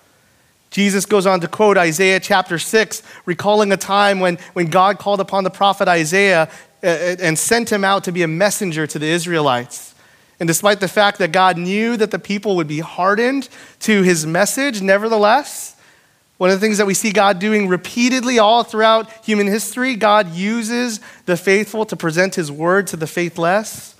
Jesus 0.70 1.04
goes 1.04 1.26
on 1.26 1.40
to 1.42 1.48
quote 1.48 1.76
Isaiah 1.76 2.20
chapter 2.20 2.58
6, 2.58 3.02
recalling 3.26 3.70
a 3.70 3.76
time 3.76 4.18
when, 4.18 4.38
when 4.54 4.68
God 4.68 4.98
called 4.98 5.20
upon 5.20 5.44
the 5.44 5.50
prophet 5.50 5.88
Isaiah 5.88 6.48
uh, 6.82 6.86
uh, 6.86 7.16
and 7.20 7.38
sent 7.38 7.70
him 7.70 7.84
out 7.84 8.04
to 8.04 8.12
be 8.12 8.22
a 8.22 8.28
messenger 8.28 8.86
to 8.86 8.98
the 8.98 9.06
Israelites. 9.06 9.94
And 10.38 10.46
despite 10.46 10.80
the 10.80 10.88
fact 10.88 11.18
that 11.18 11.32
God 11.32 11.56
knew 11.56 11.96
that 11.96 12.10
the 12.10 12.18
people 12.18 12.56
would 12.56 12.68
be 12.68 12.80
hardened 12.80 13.48
to 13.80 14.02
his 14.02 14.26
message, 14.26 14.82
nevertheless, 14.82 15.76
one 16.36 16.50
of 16.50 16.60
the 16.60 16.64
things 16.64 16.76
that 16.76 16.86
we 16.86 16.92
see 16.92 17.12
God 17.12 17.38
doing 17.38 17.68
repeatedly 17.68 18.38
all 18.38 18.62
throughout 18.62 19.10
human 19.24 19.46
history, 19.46 19.96
God 19.96 20.34
uses 20.34 21.00
the 21.24 21.36
faithful 21.36 21.86
to 21.86 21.96
present 21.96 22.34
his 22.34 22.52
word 22.52 22.86
to 22.88 22.96
the 22.96 23.06
faithless. 23.06 23.94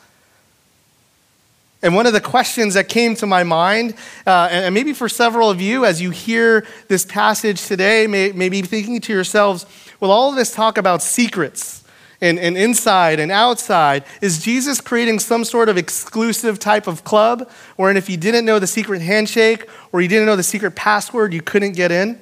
And 1.82 1.94
one 1.94 2.06
of 2.06 2.12
the 2.12 2.20
questions 2.20 2.74
that 2.74 2.88
came 2.88 3.14
to 3.16 3.26
my 3.26 3.42
mind, 3.42 3.94
uh, 4.26 4.48
and 4.50 4.74
maybe 4.74 4.92
for 4.92 5.08
several 5.08 5.48
of 5.48 5.60
you 5.60 5.86
as 5.86 6.02
you 6.02 6.10
hear 6.10 6.66
this 6.88 7.06
passage 7.06 7.64
today, 7.66 8.06
may, 8.06 8.32
maybe 8.32 8.60
thinking 8.60 9.00
to 9.02 9.12
yourselves, 9.12 9.64
well, 10.00 10.10
all 10.10 10.28
of 10.28 10.36
this 10.36 10.52
talk 10.54 10.76
about 10.76 11.02
secrets 11.02 11.84
and, 12.20 12.38
and 12.38 12.56
inside 12.56 13.20
and 13.20 13.30
outside, 13.30 14.04
is 14.20 14.42
Jesus 14.42 14.80
creating 14.80 15.18
some 15.18 15.44
sort 15.44 15.68
of 15.68 15.76
exclusive 15.76 16.58
type 16.58 16.86
of 16.86 17.04
club 17.04 17.50
wherein 17.76 17.96
if 17.96 18.08
you 18.08 18.16
didn't 18.16 18.44
know 18.44 18.58
the 18.58 18.66
secret 18.66 19.02
handshake 19.02 19.68
or 19.92 20.00
you 20.00 20.08
didn't 20.08 20.26
know 20.26 20.36
the 20.36 20.42
secret 20.42 20.72
password, 20.72 21.32
you 21.32 21.42
couldn't 21.42 21.72
get 21.72 21.92
in? 21.92 22.18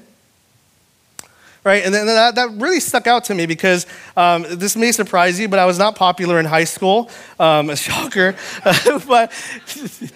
right? 1.65 1.85
And 1.85 1.95
then 1.95 2.07
that, 2.07 2.35
that 2.35 2.51
really 2.53 2.79
stuck 2.79 3.07
out 3.07 3.25
to 3.25 3.35
me 3.35 3.47
because 3.47 3.87
um, 4.17 4.45
this 4.49 4.77
may 4.77 4.93
surprise 4.93 5.41
you, 5.41 5.49
but 5.49 5.59
I 5.59 5.65
was 5.65 5.79
not 5.79 5.97
popular 5.97 6.39
in 6.39 6.45
high 6.45 6.65
school. 6.65 7.11
Um, 7.41 7.71
a 7.71 7.77
shocker. 7.85 8.37
but 9.09 9.33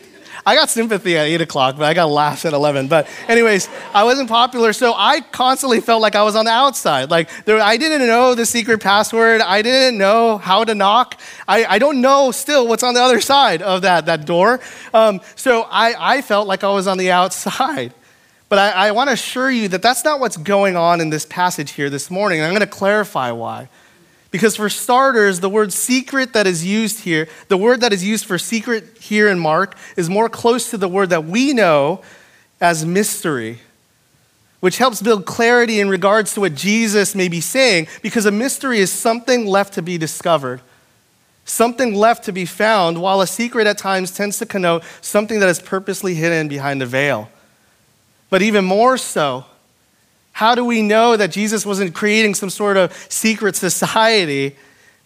I 0.48 0.54
got 0.54 0.70
sympathy 0.70 1.14
at 1.14 1.26
8 1.26 1.42
o'clock, 1.42 1.76
but 1.76 1.84
I 1.84 1.92
got 1.92 2.06
laughs 2.06 2.46
at 2.46 2.54
11. 2.54 2.88
But, 2.88 3.06
anyways, 3.28 3.68
I 3.92 4.04
wasn't 4.04 4.30
popular, 4.30 4.72
so 4.72 4.94
I 4.96 5.20
constantly 5.20 5.82
felt 5.82 6.00
like 6.00 6.14
I 6.14 6.22
was 6.22 6.34
on 6.36 6.46
the 6.46 6.50
outside. 6.50 7.10
Like, 7.10 7.28
there, 7.44 7.60
I 7.60 7.76
didn't 7.76 8.06
know 8.06 8.34
the 8.34 8.46
secret 8.46 8.80
password, 8.80 9.42
I 9.42 9.60
didn't 9.60 9.98
know 9.98 10.38
how 10.38 10.64
to 10.64 10.74
knock. 10.74 11.20
I, 11.46 11.66
I 11.66 11.78
don't 11.78 12.00
know 12.00 12.30
still 12.30 12.66
what's 12.66 12.82
on 12.82 12.94
the 12.94 13.02
other 13.02 13.20
side 13.20 13.60
of 13.60 13.82
that, 13.82 14.06
that 14.06 14.24
door. 14.24 14.60
Um, 14.94 15.20
so 15.36 15.66
I, 15.70 16.16
I 16.16 16.22
felt 16.22 16.48
like 16.48 16.64
I 16.64 16.72
was 16.72 16.86
on 16.86 16.96
the 16.96 17.10
outside. 17.10 17.92
But 18.48 18.58
I, 18.58 18.88
I 18.88 18.90
want 18.92 19.08
to 19.08 19.12
assure 19.12 19.50
you 19.50 19.68
that 19.68 19.82
that's 19.82 20.02
not 20.02 20.18
what's 20.18 20.38
going 20.38 20.76
on 20.76 21.02
in 21.02 21.10
this 21.10 21.26
passage 21.26 21.72
here 21.72 21.90
this 21.90 22.10
morning. 22.10 22.38
And 22.38 22.46
I'm 22.46 22.52
going 22.54 22.66
to 22.66 22.66
clarify 22.66 23.32
why. 23.32 23.68
Because, 24.30 24.56
for 24.56 24.68
starters, 24.68 25.40
the 25.40 25.48
word 25.48 25.72
secret 25.72 26.34
that 26.34 26.46
is 26.46 26.64
used 26.64 27.00
here, 27.00 27.28
the 27.48 27.56
word 27.56 27.80
that 27.80 27.94
is 27.94 28.04
used 28.04 28.26
for 28.26 28.36
secret 28.36 28.98
here 29.00 29.28
in 29.28 29.38
Mark, 29.38 29.74
is 29.96 30.10
more 30.10 30.28
close 30.28 30.70
to 30.70 30.76
the 30.76 30.88
word 30.88 31.10
that 31.10 31.24
we 31.24 31.54
know 31.54 32.02
as 32.60 32.84
mystery, 32.84 33.60
which 34.60 34.76
helps 34.78 35.00
build 35.00 35.24
clarity 35.24 35.80
in 35.80 35.88
regards 35.88 36.34
to 36.34 36.40
what 36.40 36.54
Jesus 36.54 37.14
may 37.14 37.28
be 37.28 37.40
saying, 37.40 37.88
because 38.02 38.26
a 38.26 38.30
mystery 38.30 38.80
is 38.80 38.92
something 38.92 39.46
left 39.46 39.72
to 39.74 39.82
be 39.82 39.96
discovered, 39.96 40.60
something 41.46 41.94
left 41.94 42.24
to 42.24 42.32
be 42.32 42.44
found, 42.44 43.00
while 43.00 43.22
a 43.22 43.26
secret 43.26 43.66
at 43.66 43.78
times 43.78 44.10
tends 44.10 44.38
to 44.38 44.46
connote 44.46 44.82
something 45.00 45.40
that 45.40 45.48
is 45.48 45.60
purposely 45.60 46.14
hidden 46.14 46.48
behind 46.48 46.82
a 46.82 46.86
veil. 46.86 47.30
But 48.28 48.42
even 48.42 48.66
more 48.66 48.98
so, 48.98 49.46
how 50.38 50.54
do 50.54 50.64
we 50.64 50.82
know 50.82 51.16
that 51.16 51.32
Jesus 51.32 51.66
wasn't 51.66 51.96
creating 51.96 52.32
some 52.36 52.48
sort 52.48 52.76
of 52.76 52.92
secret 53.08 53.56
society 53.56 54.54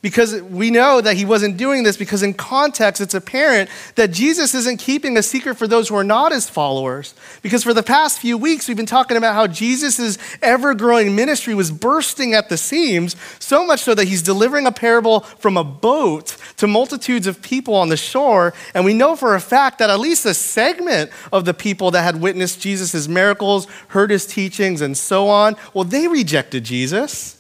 because 0.03 0.43
we 0.43 0.71
know 0.71 1.01
that 1.01 1.17
he 1.17 1.25
wasn't 1.25 1.57
doing 1.57 1.85
this 1.85 1.97
because, 1.97 2.25
in 2.25 2.35
context, 2.35 3.01
it's 3.01 3.15
apparent 3.15 3.71
that 3.95 4.11
Jesus 4.11 4.53
isn't 4.53 4.79
keeping 4.79 5.17
a 5.17 5.23
secret 5.23 5.55
for 5.55 5.69
those 5.69 5.89
who 5.89 5.95
are 5.95 6.03
not 6.03 6.33
his 6.33 6.51
followers. 6.51 7.15
Because 7.41 7.63
for 7.63 7.73
the 7.73 7.85
past 7.85 8.19
few 8.19 8.37
weeks, 8.37 8.67
we've 8.67 8.77
been 8.77 8.85
talking 8.85 9.17
about 9.17 9.35
how 9.35 9.47
Jesus' 9.47 10.19
ever 10.43 10.75
growing 10.75 11.15
ministry 11.15 11.55
was 11.55 11.71
bursting 11.71 12.35
at 12.35 12.49
the 12.49 12.57
seams, 12.57 13.15
so 13.39 13.65
much 13.65 13.81
so 13.81 13.95
that 13.95 14.09
he's 14.09 14.23
delivering 14.23 14.67
a 14.67 14.73
parable 14.73 15.21
from 15.21 15.57
a 15.57 15.63
boat 15.63 16.37
to 16.57 16.67
multitudes 16.67 17.29
of 17.29 17.41
people 17.41 17.75
on 17.75 17.89
the 17.89 17.97
shore. 17.97 18.55
And 18.75 18.85
we 18.85 18.95
know 18.95 19.15
for 19.15 19.37
a 19.37 19.41
fact 19.41 19.79
that 19.79 19.89
at 19.89 20.01
least 20.01 20.27
a 20.27 20.35
segment 20.35 21.13
of 21.33 21.45
the 21.45 21.55
people 21.55 21.93
that 21.93 22.03
had 22.03 22.21
witnessed 22.21 22.61
Jesus' 22.61 23.07
miracles, 23.07 23.69
heard 23.89 24.11
his 24.11 24.27
teachings, 24.27 24.81
and 24.81 24.97
so 24.97 25.29
on, 25.29 25.55
well, 25.73 25.85
they 25.85 26.09
rejected 26.09 26.65
Jesus. 26.65 27.39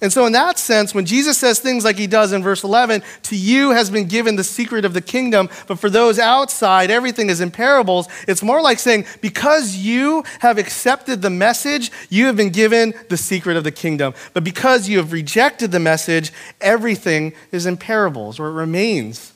And 0.00 0.12
so, 0.12 0.26
in 0.26 0.32
that 0.32 0.60
sense, 0.60 0.94
when 0.94 1.06
Jesus 1.06 1.38
says 1.38 1.58
things 1.58 1.84
like 1.84 1.96
he 1.96 2.06
does 2.06 2.32
in 2.32 2.40
verse 2.40 2.62
11, 2.62 3.02
to 3.24 3.36
you 3.36 3.70
has 3.70 3.90
been 3.90 4.06
given 4.06 4.36
the 4.36 4.44
secret 4.44 4.84
of 4.84 4.94
the 4.94 5.00
kingdom, 5.00 5.48
but 5.66 5.80
for 5.80 5.90
those 5.90 6.20
outside, 6.20 6.88
everything 6.88 7.30
is 7.30 7.40
in 7.40 7.50
parables, 7.50 8.06
it's 8.28 8.42
more 8.42 8.62
like 8.62 8.78
saying, 8.78 9.06
because 9.20 9.74
you 9.74 10.22
have 10.38 10.56
accepted 10.56 11.20
the 11.20 11.30
message, 11.30 11.90
you 12.10 12.26
have 12.26 12.36
been 12.36 12.50
given 12.50 12.94
the 13.08 13.16
secret 13.16 13.56
of 13.56 13.64
the 13.64 13.72
kingdom. 13.72 14.14
But 14.34 14.44
because 14.44 14.88
you 14.88 14.98
have 14.98 15.12
rejected 15.12 15.72
the 15.72 15.80
message, 15.80 16.32
everything 16.60 17.32
is 17.50 17.66
in 17.66 17.76
parables, 17.76 18.38
or 18.38 18.46
it 18.50 18.52
remains 18.52 19.32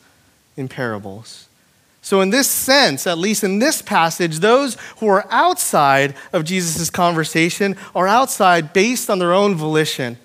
in 0.57 0.69
parables. 0.69 1.49
So, 2.03 2.21
in 2.21 2.31
this 2.31 2.49
sense, 2.49 3.07
at 3.09 3.19
least 3.19 3.43
in 3.43 3.59
this 3.59 3.83
passage, 3.83 4.39
those 4.39 4.77
who 4.99 5.09
are 5.09 5.27
outside 5.29 6.15
of 6.33 6.45
Jesus' 6.45 6.89
conversation 6.89 7.77
are 7.97 8.07
outside 8.07 8.73
based 8.73 9.11
on 9.11 9.19
their 9.19 9.33
own 9.33 9.57
volition. 9.57 10.19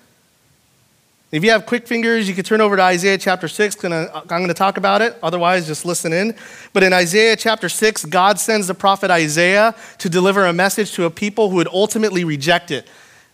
If 1.30 1.44
you 1.44 1.50
have 1.50 1.66
quick 1.66 1.86
fingers, 1.86 2.26
you 2.26 2.34
can 2.34 2.42
turn 2.42 2.62
over 2.62 2.74
to 2.74 2.82
Isaiah 2.82 3.18
chapter 3.18 3.48
6. 3.48 3.84
Uh, 3.84 4.08
I'm 4.14 4.26
going 4.26 4.48
to 4.48 4.54
talk 4.54 4.78
about 4.78 5.02
it. 5.02 5.14
Otherwise, 5.22 5.66
just 5.66 5.84
listen 5.84 6.10
in. 6.10 6.34
But 6.72 6.82
in 6.82 6.94
Isaiah 6.94 7.36
chapter 7.36 7.68
6, 7.68 8.06
God 8.06 8.38
sends 8.38 8.66
the 8.66 8.74
prophet 8.74 9.10
Isaiah 9.10 9.74
to 9.98 10.08
deliver 10.08 10.46
a 10.46 10.54
message 10.54 10.92
to 10.92 11.04
a 11.04 11.10
people 11.10 11.50
who 11.50 11.56
would 11.56 11.68
ultimately 11.68 12.24
reject 12.24 12.70
it. 12.70 12.86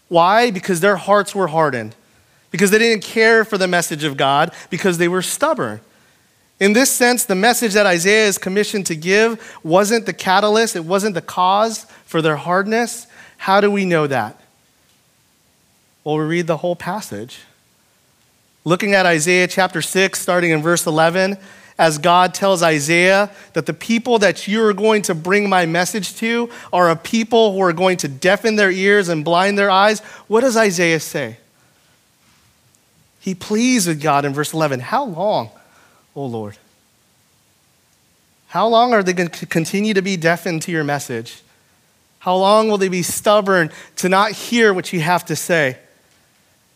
Why? 0.09 0.51
Because 0.51 0.81
their 0.81 0.97
hearts 0.97 1.37
were 1.37 1.47
hardened. 1.47 1.95
Because 2.51 2.73
they 2.73 2.79
didn't 2.79 3.05
care 3.05 3.45
for 3.45 3.59
the 3.59 3.69
message 3.69 4.03
of 4.03 4.17
God, 4.17 4.53
because 4.71 4.99
they 4.99 5.09
were 5.09 5.23
stubborn. 5.23 5.81
In 6.59 6.73
this 6.73 6.91
sense, 6.91 7.25
the 7.25 7.35
message 7.37 7.75
that 7.75 7.87
Isaiah 7.87 8.27
is 8.27 8.39
commissioned 8.39 8.87
to 8.87 8.97
give 8.97 9.57
wasn't 9.63 10.07
the 10.07 10.13
catalyst, 10.13 10.75
it 10.75 10.85
wasn't 10.85 11.15
the 11.15 11.23
cause 11.23 11.85
for 12.07 12.21
their 12.23 12.37
hardness. 12.37 13.07
How 13.39 13.61
do 13.61 13.71
we 13.71 13.85
know 13.85 14.09
that? 14.09 14.41
Well, 16.03 16.19
we 16.19 16.25
read 16.25 16.49
the 16.49 16.57
whole 16.57 16.77
passage. 16.77 17.41
Looking 18.65 18.95
at 18.95 19.05
Isaiah 19.05 19.47
chapter 19.47 19.83
6, 19.83 20.19
starting 20.19 20.51
in 20.51 20.63
verse 20.63 20.87
11, 20.87 21.37
as 21.77 21.99
God 21.99 22.33
tells 22.33 22.63
Isaiah 22.63 23.31
that 23.53 23.67
the 23.67 23.75
people 23.75 24.19
that 24.21 24.49
you 24.49 24.65
are 24.65 24.73
going 24.73 25.03
to 25.03 25.15
bring 25.15 25.49
my 25.49 25.67
message 25.67 26.15
to 26.17 26.49
are 26.73 26.89
a 26.89 26.97
people 26.97 27.53
who 27.53 27.61
are 27.61 27.73
going 27.73 27.99
to 27.99 28.09
deafen 28.09 28.57
their 28.57 28.71
ears 28.71 29.09
and 29.09 29.25
blind 29.25 29.59
their 29.59 29.71
eyes, 29.71 30.01
what 30.29 30.41
does 30.41 30.57
Isaiah 30.57 31.01
say? 31.01 31.37
He 33.21 33.35
pleads 33.35 33.87
with 33.87 34.01
God 34.01 34.25
in 34.25 34.33
verse 34.33 34.55
11 34.55 34.81
How 34.81 35.05
long, 35.05 35.51
O 36.15 36.25
Lord? 36.25 36.57
How 38.49 38.69
long 38.69 38.95
are 38.95 39.03
they 39.03 39.13
going 39.13 39.31
to 39.31 39.47
continue 39.47 39.95
to 39.95 40.03
be 40.03 40.17
deafened 40.17 40.63
to 40.63 40.73
your 40.73 40.85
message? 40.85 41.43
How 42.21 42.37
long 42.37 42.69
will 42.69 42.79
they 42.79 42.89
be 42.89 43.03
stubborn 43.03 43.71
to 43.97 44.09
not 44.09 44.33
hear 44.33 44.73
what 44.73 44.93
you 44.93 45.01
have 45.01 45.25
to 45.27 45.37
say? 45.37 45.77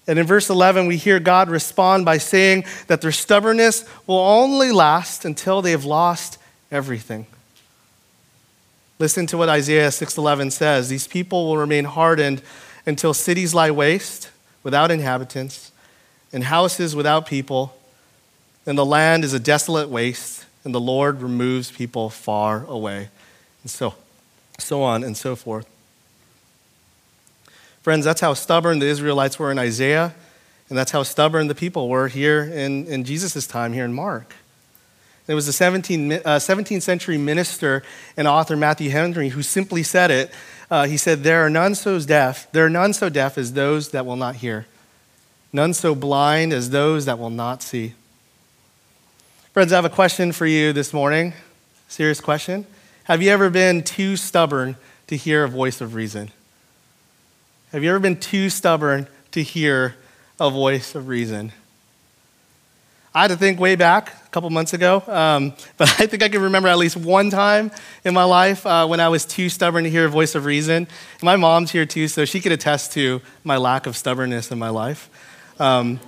And 0.08 0.18
in 0.18 0.26
verse 0.26 0.50
11, 0.50 0.86
we 0.86 0.96
hear 0.96 1.20
God 1.20 1.50
respond 1.50 2.04
by 2.04 2.18
saying 2.18 2.64
that 2.88 3.00
their 3.00 3.12
stubbornness 3.12 3.84
will 4.06 4.18
only 4.18 4.72
last 4.72 5.24
until 5.24 5.62
they 5.62 5.70
have 5.70 5.84
lost 5.84 6.38
everything. 6.72 7.26
Listen 8.98 9.26
to 9.28 9.38
what 9.38 9.48
Isaiah 9.48 9.92
6:11 9.92 10.50
says. 10.50 10.88
These 10.88 11.06
people 11.06 11.46
will 11.46 11.58
remain 11.58 11.84
hardened 11.84 12.42
until 12.86 13.14
cities 13.14 13.54
lie 13.54 13.70
waste 13.70 14.30
without 14.64 14.90
inhabitants 14.90 15.70
and 16.32 16.44
houses 16.44 16.96
without 16.96 17.26
people, 17.26 17.76
and 18.66 18.76
the 18.76 18.84
land 18.84 19.24
is 19.24 19.32
a 19.32 19.38
desolate 19.38 19.88
waste, 19.88 20.46
and 20.64 20.74
the 20.74 20.80
Lord 20.80 21.22
removes 21.22 21.70
people 21.70 22.10
far 22.10 22.64
away. 22.66 23.10
And 23.62 23.70
so 23.70 23.94
so 24.58 24.82
on 24.82 25.04
and 25.04 25.16
so 25.16 25.36
forth. 25.36 25.66
Friends, 27.88 28.04
that's 28.04 28.20
how 28.20 28.34
stubborn 28.34 28.80
the 28.80 28.86
Israelites 28.86 29.38
were 29.38 29.50
in 29.50 29.58
Isaiah, 29.58 30.14
and 30.68 30.76
that's 30.76 30.90
how 30.90 31.02
stubborn 31.04 31.46
the 31.46 31.54
people 31.54 31.88
were 31.88 32.08
here 32.08 32.42
in, 32.42 32.84
in 32.84 33.02
Jesus' 33.02 33.46
time, 33.46 33.72
here 33.72 33.86
in 33.86 33.94
Mark. 33.94 34.34
There 35.24 35.34
was 35.34 35.48
a 35.48 35.52
17th, 35.52 36.20
uh, 36.22 36.36
17th 36.36 36.82
century 36.82 37.16
minister 37.16 37.82
and 38.14 38.28
author, 38.28 38.58
Matthew 38.58 38.90
Henry, 38.90 39.30
who 39.30 39.42
simply 39.42 39.82
said 39.82 40.10
it. 40.10 40.30
Uh, 40.70 40.84
he 40.84 40.98
said, 40.98 41.22
There 41.22 41.46
are 41.46 41.48
none 41.48 41.74
so 41.74 41.98
deaf, 41.98 42.46
there 42.52 42.66
are 42.66 42.68
none 42.68 42.92
so 42.92 43.08
deaf 43.08 43.38
as 43.38 43.54
those 43.54 43.88
that 43.92 44.04
will 44.04 44.16
not 44.16 44.36
hear, 44.36 44.66
none 45.50 45.72
so 45.72 45.94
blind 45.94 46.52
as 46.52 46.68
those 46.68 47.06
that 47.06 47.18
will 47.18 47.30
not 47.30 47.62
see. 47.62 47.94
Friends, 49.54 49.72
I 49.72 49.76
have 49.76 49.86
a 49.86 49.88
question 49.88 50.32
for 50.32 50.44
you 50.44 50.74
this 50.74 50.92
morning. 50.92 51.32
Serious 51.88 52.20
question. 52.20 52.66
Have 53.04 53.22
you 53.22 53.30
ever 53.30 53.48
been 53.48 53.82
too 53.82 54.16
stubborn 54.16 54.76
to 55.06 55.16
hear 55.16 55.42
a 55.42 55.48
voice 55.48 55.80
of 55.80 55.94
reason? 55.94 56.32
Have 57.70 57.84
you 57.84 57.90
ever 57.90 57.98
been 57.98 58.18
too 58.18 58.48
stubborn 58.48 59.06
to 59.32 59.42
hear 59.42 59.94
a 60.40 60.48
voice 60.48 60.94
of 60.94 61.06
reason? 61.06 61.52
I 63.14 63.22
had 63.22 63.28
to 63.28 63.36
think 63.36 63.60
way 63.60 63.76
back 63.76 64.08
a 64.24 64.28
couple 64.30 64.48
months 64.48 64.72
ago, 64.72 65.02
um, 65.06 65.52
but 65.76 65.90
I 66.00 66.06
think 66.06 66.22
I 66.22 66.30
can 66.30 66.40
remember 66.40 66.68
at 66.68 66.78
least 66.78 66.96
one 66.96 67.28
time 67.28 67.70
in 68.06 68.14
my 68.14 68.24
life 68.24 68.64
uh, 68.64 68.86
when 68.86 69.00
I 69.00 69.10
was 69.10 69.26
too 69.26 69.50
stubborn 69.50 69.84
to 69.84 69.90
hear 69.90 70.06
a 70.06 70.08
voice 70.08 70.34
of 70.34 70.46
reason. 70.46 70.88
My 71.22 71.36
mom's 71.36 71.70
here 71.70 71.84
too, 71.84 72.08
so 72.08 72.24
she 72.24 72.40
could 72.40 72.52
attest 72.52 72.92
to 72.92 73.20
my 73.44 73.58
lack 73.58 73.86
of 73.86 73.98
stubbornness 73.98 74.50
in 74.50 74.58
my 74.58 74.70
life. 74.70 75.10
Um, 75.60 76.00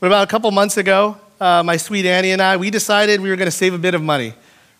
but 0.00 0.08
about 0.08 0.24
a 0.24 0.28
couple 0.28 0.50
months 0.50 0.78
ago, 0.78 1.16
uh, 1.40 1.62
my 1.62 1.76
sweet 1.76 2.06
Annie 2.06 2.32
and 2.32 2.42
I, 2.42 2.56
we 2.56 2.72
decided 2.72 3.20
we 3.20 3.30
were 3.30 3.36
going 3.36 3.46
to 3.46 3.52
save 3.52 3.72
a 3.72 3.78
bit 3.78 3.94
of 3.94 4.02
money, 4.02 4.34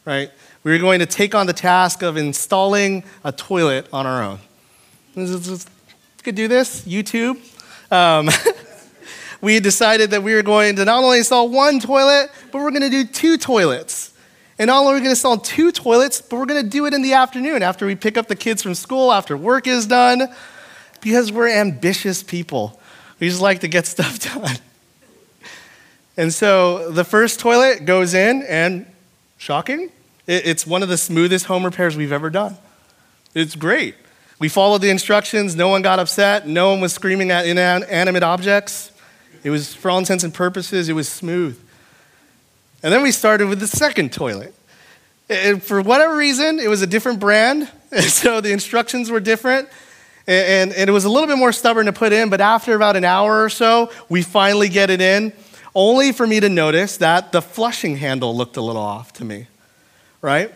right? 0.04 0.32
We 0.64 0.72
were 0.72 0.78
going 0.78 0.98
to 0.98 1.06
take 1.06 1.36
on 1.36 1.46
the 1.46 1.52
task 1.52 2.02
of 2.02 2.16
installing 2.16 3.04
a 3.22 3.30
toilet 3.30 3.86
on 3.92 4.04
our 4.04 4.20
own. 4.20 4.40
Could 6.28 6.34
do 6.34 6.46
this, 6.46 6.82
YouTube. 6.82 7.38
Um, 7.90 8.28
we 9.40 9.60
decided 9.60 10.10
that 10.10 10.22
we 10.22 10.34
were 10.34 10.42
going 10.42 10.76
to 10.76 10.84
not 10.84 11.02
only 11.02 11.16
install 11.16 11.48
one 11.48 11.80
toilet, 11.80 12.30
but 12.52 12.58
we're 12.58 12.70
going 12.70 12.82
to 12.82 12.90
do 12.90 13.06
two 13.06 13.38
toilets. 13.38 14.12
And 14.58 14.68
not 14.68 14.80
only 14.80 14.92
are 14.92 14.94
we 14.96 14.98
going 14.98 15.04
to 15.04 15.10
install 15.12 15.38
two 15.38 15.72
toilets, 15.72 16.20
but 16.20 16.36
we're 16.36 16.44
going 16.44 16.62
to 16.62 16.68
do 16.68 16.84
it 16.84 16.92
in 16.92 17.00
the 17.00 17.14
afternoon 17.14 17.62
after 17.62 17.86
we 17.86 17.94
pick 17.94 18.18
up 18.18 18.26
the 18.26 18.36
kids 18.36 18.62
from 18.62 18.74
school, 18.74 19.10
after 19.10 19.38
work 19.38 19.66
is 19.66 19.86
done, 19.86 20.28
because 21.00 21.32
we're 21.32 21.48
ambitious 21.48 22.22
people. 22.22 22.78
We 23.20 23.30
just 23.30 23.40
like 23.40 23.60
to 23.60 23.68
get 23.68 23.86
stuff 23.96 24.18
done. 24.18 24.58
And 26.18 26.30
so 26.30 26.90
the 26.90 27.04
first 27.04 27.40
toilet 27.40 27.86
goes 27.86 28.12
in, 28.12 28.42
and 28.42 28.84
shocking, 29.38 29.90
it's 30.26 30.66
one 30.66 30.82
of 30.82 30.90
the 30.90 30.98
smoothest 30.98 31.46
home 31.46 31.64
repairs 31.64 31.96
we've 31.96 32.12
ever 32.12 32.28
done. 32.28 32.58
It's 33.34 33.56
great. 33.56 33.94
We 34.38 34.48
followed 34.48 34.82
the 34.82 34.90
instructions, 34.90 35.56
no 35.56 35.68
one 35.68 35.82
got 35.82 35.98
upset, 35.98 36.46
no 36.46 36.70
one 36.70 36.80
was 36.80 36.92
screaming 36.92 37.32
at 37.32 37.46
inanimate 37.46 38.22
objects. 38.22 38.92
It 39.42 39.50
was, 39.50 39.74
for 39.74 39.90
all 39.90 39.98
intents 39.98 40.22
and 40.22 40.32
purposes, 40.32 40.88
it 40.88 40.92
was 40.92 41.08
smooth. 41.08 41.58
And 42.82 42.92
then 42.92 43.02
we 43.02 43.10
started 43.10 43.48
with 43.48 43.58
the 43.58 43.66
second 43.66 44.12
toilet. 44.12 44.54
And 45.28 45.62
for 45.62 45.82
whatever 45.82 46.16
reason, 46.16 46.60
it 46.60 46.68
was 46.68 46.82
a 46.82 46.86
different 46.86 47.18
brand, 47.18 47.68
so 48.00 48.40
the 48.40 48.52
instructions 48.52 49.10
were 49.10 49.20
different. 49.20 49.68
And, 50.28 50.72
and, 50.72 50.88
it 50.88 50.92
was 50.92 51.04
a 51.06 51.08
little 51.08 51.26
bit 51.26 51.38
more 51.38 51.52
stubborn 51.52 51.86
to 51.86 51.92
put 51.92 52.12
in, 52.12 52.28
but 52.28 52.40
after 52.40 52.74
about 52.74 52.96
an 52.96 53.04
hour 53.04 53.42
or 53.42 53.48
so, 53.48 53.90
we 54.10 54.22
finally 54.22 54.68
get 54.68 54.90
it 54.90 55.00
in, 55.00 55.32
only 55.74 56.12
for 56.12 56.26
me 56.26 56.38
to 56.38 56.50
notice 56.50 56.98
that 56.98 57.32
the 57.32 57.40
flushing 57.40 57.96
handle 57.96 58.36
looked 58.36 58.58
a 58.58 58.60
little 58.60 58.82
off 58.82 59.14
to 59.14 59.24
me, 59.24 59.46
right? 60.20 60.54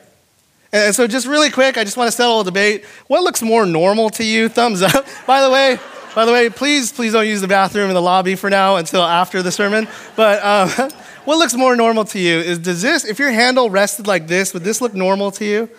And 0.73 0.95
so, 0.95 1.07
just 1.07 1.27
really 1.27 1.51
quick, 1.51 1.77
I 1.77 1.85
just 1.85 1.99
want 1.99 2.09
to 2.09 2.17
settle 2.17 2.41
a 2.41 2.45
debate. 2.45 2.87
What 3.07 3.23
looks 3.23 3.43
more 3.43 3.67
normal 3.67 4.09
to 4.11 4.25
you? 4.25 4.49
Thumbs 4.49 4.81
up. 4.81 5.07
By 5.27 5.43
the 5.43 5.51
way, 5.51 5.79
by 6.15 6.27
the 6.27 6.33
way, 6.33 6.51
please, 6.51 6.93
please 6.93 7.13
don't 7.15 7.27
use 7.27 7.41
the 7.41 7.49
bathroom 7.49 7.89
in 7.89 7.95
the 7.95 8.03
lobby 8.03 8.35
for 8.35 8.51
now 8.51 8.77
until 8.77 9.03
after 9.03 9.43
the 9.43 9.51
sermon. 9.51 9.89
But 10.15 10.45
um, 10.45 10.91
what 11.25 11.39
looks 11.39 11.55
more 11.55 11.75
normal 11.75 12.05
to 12.07 12.19
you 12.19 12.39
is 12.39 12.59
does 12.59 12.83
this, 12.83 13.07
if 13.07 13.19
your 13.19 13.31
handle 13.31 13.71
rested 13.71 14.07
like 14.07 14.27
this, 14.27 14.53
would 14.53 14.63
this 14.63 14.83
look 14.83 14.93
normal 14.93 15.31
to 15.33 15.45
you? 15.45 15.71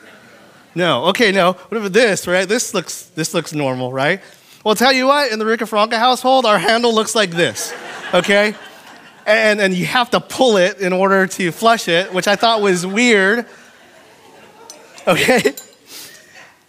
No. 0.74 1.06
Okay, 1.06 1.32
no. 1.32 1.54
What 1.54 1.78
about 1.78 1.94
this, 1.94 2.26
right? 2.26 2.48
This 2.48 2.74
looks, 2.74 3.04
this 3.16 3.36
looks 3.36 3.54
normal, 3.54 3.94
right? 3.94 4.22
Well, 4.64 4.74
tell 4.74 4.92
you 4.92 5.08
what, 5.08 5.32
in 5.32 5.38
the 5.38 5.46
Rica 5.46 5.68
Franca 5.68 6.00
household, 6.00 6.46
our 6.46 6.58
handle 6.58 6.96
looks 6.96 7.14
like 7.14 7.32
this, 7.32 7.74
okay? 8.14 8.56
And, 9.28 9.62
and 9.62 9.74
you 9.74 9.86
have 9.86 10.10
to 10.12 10.20
pull 10.20 10.58
it 10.58 10.80
in 10.80 10.94
order 10.94 11.28
to 11.28 11.52
flush 11.52 11.88
it, 11.88 12.12
which 12.12 12.28
I 12.28 12.36
thought 12.36 12.62
was 12.62 12.88
weird. 12.88 13.46
Okay? 15.08 15.54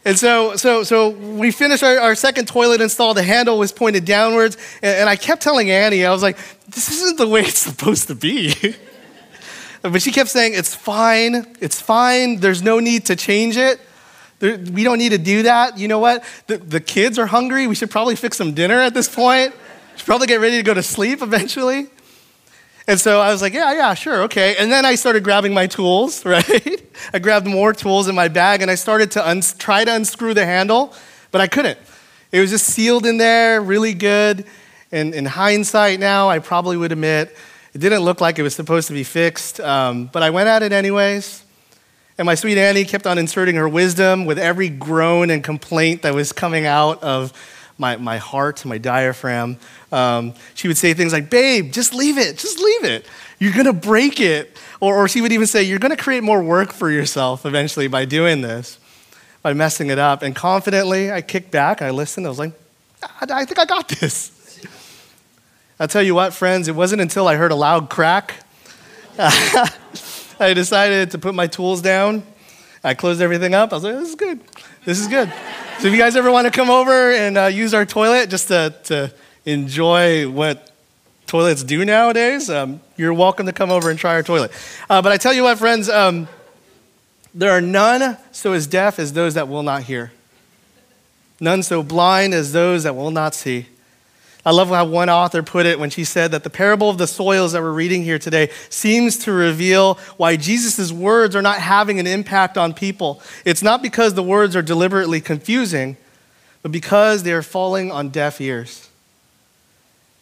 And 0.06 0.18
so, 0.18 0.54
so, 0.56 0.82
so 0.82 1.08
we 1.10 1.50
finished 1.50 1.82
our, 1.82 1.98
our 1.98 2.14
second 2.14 2.46
toilet 2.46 2.82
install. 2.82 3.14
The 3.14 3.22
handle 3.22 3.58
was 3.58 3.72
pointed 3.72 4.04
downwards. 4.04 4.58
And, 4.82 4.96
and 4.98 5.08
I 5.08 5.16
kept 5.16 5.42
telling 5.42 5.70
Annie, 5.70 6.04
I 6.04 6.10
was 6.10 6.22
like, 6.22 6.36
this 6.66 6.90
isn't 6.90 7.16
the 7.16 7.26
way 7.26 7.40
it's 7.40 7.58
supposed 7.58 8.08
to 8.08 8.14
be. 8.14 8.54
but 9.82 10.02
she 10.02 10.12
kept 10.12 10.28
saying, 10.28 10.52
it's 10.54 10.74
fine. 10.74 11.56
It's 11.60 11.80
fine. 11.80 12.38
There's 12.40 12.62
no 12.62 12.80
need 12.80 13.06
to 13.06 13.16
change 13.16 13.56
it. 13.56 13.80
There, 14.40 14.58
we 14.58 14.84
don't 14.84 14.98
need 14.98 15.12
to 15.12 15.18
do 15.18 15.44
that. 15.44 15.78
You 15.78 15.88
know 15.88 16.00
what? 16.00 16.22
The, 16.48 16.58
the 16.58 16.80
kids 16.80 17.18
are 17.18 17.26
hungry. 17.26 17.66
We 17.66 17.74
should 17.74 17.90
probably 17.90 18.16
fix 18.16 18.36
some 18.36 18.52
dinner 18.52 18.80
at 18.80 18.92
this 18.92 19.08
point. 19.08 19.54
Should 19.96 20.06
probably 20.06 20.26
get 20.26 20.40
ready 20.40 20.56
to 20.58 20.62
go 20.62 20.74
to 20.74 20.82
sleep 20.82 21.22
eventually. 21.22 21.86
And 22.86 23.00
so 23.00 23.20
I 23.20 23.32
was 23.32 23.40
like, 23.40 23.54
yeah, 23.54 23.72
yeah, 23.72 23.94
sure, 23.94 24.24
okay. 24.24 24.56
And 24.58 24.70
then 24.70 24.84
I 24.84 24.96
started 24.96 25.24
grabbing 25.24 25.54
my 25.54 25.66
tools, 25.66 26.24
right? 26.26 26.83
I 27.12 27.18
grabbed 27.18 27.46
more 27.46 27.72
tools 27.72 28.08
in 28.08 28.14
my 28.14 28.28
bag 28.28 28.62
and 28.62 28.70
I 28.70 28.74
started 28.74 29.10
to 29.12 29.54
try 29.58 29.84
to 29.84 29.94
unscrew 29.94 30.34
the 30.34 30.44
handle, 30.44 30.94
but 31.30 31.40
I 31.40 31.46
couldn't. 31.46 31.78
It 32.32 32.40
was 32.40 32.50
just 32.50 32.66
sealed 32.66 33.06
in 33.06 33.16
there, 33.16 33.60
really 33.60 33.94
good. 33.94 34.46
And 34.90 35.14
in 35.14 35.24
hindsight 35.24 36.00
now, 36.00 36.28
I 36.28 36.38
probably 36.38 36.76
would 36.76 36.92
admit 36.92 37.36
it 37.72 37.78
didn't 37.78 38.00
look 38.00 38.20
like 38.20 38.38
it 38.38 38.42
was 38.42 38.54
supposed 38.54 38.88
to 38.88 38.94
be 38.94 39.02
fixed, 39.02 39.60
um, 39.60 40.06
but 40.12 40.22
I 40.22 40.30
went 40.30 40.48
at 40.48 40.62
it 40.62 40.72
anyways. 40.72 41.44
And 42.16 42.26
my 42.26 42.36
sweet 42.36 42.58
Annie 42.58 42.84
kept 42.84 43.06
on 43.06 43.18
inserting 43.18 43.56
her 43.56 43.68
wisdom 43.68 44.24
with 44.24 44.38
every 44.38 44.68
groan 44.68 45.30
and 45.30 45.42
complaint 45.42 46.02
that 46.02 46.14
was 46.14 46.32
coming 46.32 46.64
out 46.64 47.02
of 47.02 47.32
my, 47.76 47.96
my 47.96 48.18
heart, 48.18 48.64
my 48.64 48.78
diaphragm. 48.78 49.58
Um, 49.90 50.34
she 50.54 50.68
would 50.68 50.76
say 50.76 50.94
things 50.94 51.12
like, 51.12 51.28
Babe, 51.28 51.72
just 51.72 51.92
leave 51.92 52.18
it, 52.18 52.38
just 52.38 52.60
leave 52.60 52.84
it. 52.84 53.06
You're 53.38 53.52
going 53.52 53.66
to 53.66 53.72
break 53.72 54.20
it. 54.20 54.56
Or, 54.80 54.96
or 54.96 55.08
she 55.08 55.20
would 55.20 55.32
even 55.32 55.46
say, 55.46 55.62
You're 55.62 55.78
going 55.78 55.96
to 55.96 56.02
create 56.02 56.22
more 56.22 56.42
work 56.42 56.72
for 56.72 56.90
yourself 56.90 57.46
eventually 57.46 57.88
by 57.88 58.04
doing 58.04 58.40
this, 58.40 58.78
by 59.42 59.52
messing 59.52 59.90
it 59.90 59.98
up. 59.98 60.22
And 60.22 60.34
confidently, 60.34 61.10
I 61.10 61.20
kicked 61.20 61.50
back, 61.50 61.82
I 61.82 61.90
listened, 61.90 62.26
I 62.26 62.28
was 62.28 62.38
like, 62.38 62.52
I, 63.02 63.26
I 63.30 63.44
think 63.44 63.58
I 63.58 63.64
got 63.64 63.88
this. 63.88 64.30
I'll 65.78 65.88
tell 65.88 66.02
you 66.02 66.14
what, 66.14 66.32
friends, 66.32 66.68
it 66.68 66.74
wasn't 66.74 67.02
until 67.02 67.26
I 67.26 67.34
heard 67.34 67.50
a 67.50 67.56
loud 67.56 67.90
crack. 67.90 68.34
I 69.18 70.52
decided 70.54 71.10
to 71.12 71.18
put 71.18 71.34
my 71.34 71.46
tools 71.46 71.82
down. 71.82 72.22
I 72.82 72.94
closed 72.94 73.20
everything 73.20 73.54
up. 73.54 73.72
I 73.72 73.76
was 73.76 73.84
like, 73.84 73.94
this 73.94 74.08
is 74.08 74.14
good. 74.14 74.40
This 74.84 75.00
is 75.00 75.08
good. 75.08 75.32
So 75.78 75.88
if 75.88 75.92
you 75.92 75.98
guys 75.98 76.16
ever 76.16 76.30
want 76.30 76.46
to 76.46 76.50
come 76.50 76.70
over 76.70 77.12
and 77.12 77.36
uh, 77.36 77.46
use 77.46 77.74
our 77.74 77.86
toilet 77.86 78.30
just 78.30 78.48
to, 78.48 78.74
to 78.84 79.12
enjoy 79.44 80.28
what 80.28 80.70
toilets 81.34 81.64
do 81.64 81.84
nowadays, 81.84 82.48
um, 82.48 82.80
you're 82.96 83.12
welcome 83.12 83.44
to 83.44 83.52
come 83.52 83.68
over 83.68 83.90
and 83.90 83.98
try 83.98 84.14
our 84.14 84.22
toilet. 84.22 84.52
Uh, 84.88 85.02
but 85.02 85.10
I 85.10 85.16
tell 85.16 85.32
you 85.32 85.42
what, 85.42 85.58
friends, 85.58 85.88
um, 85.88 86.28
there 87.34 87.50
are 87.50 87.60
none 87.60 88.16
so 88.30 88.52
as 88.52 88.68
deaf 88.68 89.00
as 89.00 89.14
those 89.14 89.34
that 89.34 89.48
will 89.48 89.64
not 89.64 89.82
hear, 89.82 90.12
none 91.40 91.64
so 91.64 91.82
blind 91.82 92.34
as 92.34 92.52
those 92.52 92.84
that 92.84 92.94
will 92.94 93.10
not 93.10 93.34
see. 93.34 93.66
I 94.46 94.52
love 94.52 94.68
how 94.68 94.84
one 94.84 95.10
author 95.10 95.42
put 95.42 95.66
it 95.66 95.80
when 95.80 95.90
she 95.90 96.04
said 96.04 96.30
that 96.30 96.44
the 96.44 96.50
parable 96.50 96.88
of 96.88 96.98
the 96.98 97.08
soils 97.08 97.50
that 97.50 97.62
we're 97.62 97.72
reading 97.72 98.04
here 98.04 98.20
today 98.20 98.50
seems 98.70 99.18
to 99.24 99.32
reveal 99.32 99.94
why 100.16 100.36
Jesus' 100.36 100.92
words 100.92 101.34
are 101.34 101.42
not 101.42 101.58
having 101.58 101.98
an 101.98 102.06
impact 102.06 102.56
on 102.56 102.74
people. 102.74 103.20
It's 103.44 103.60
not 103.60 103.82
because 103.82 104.14
the 104.14 104.22
words 104.22 104.54
are 104.54 104.62
deliberately 104.62 105.20
confusing, 105.20 105.96
but 106.62 106.70
because 106.70 107.24
they 107.24 107.32
are 107.32 107.42
falling 107.42 107.90
on 107.90 108.10
deaf 108.10 108.40
ears. 108.40 108.88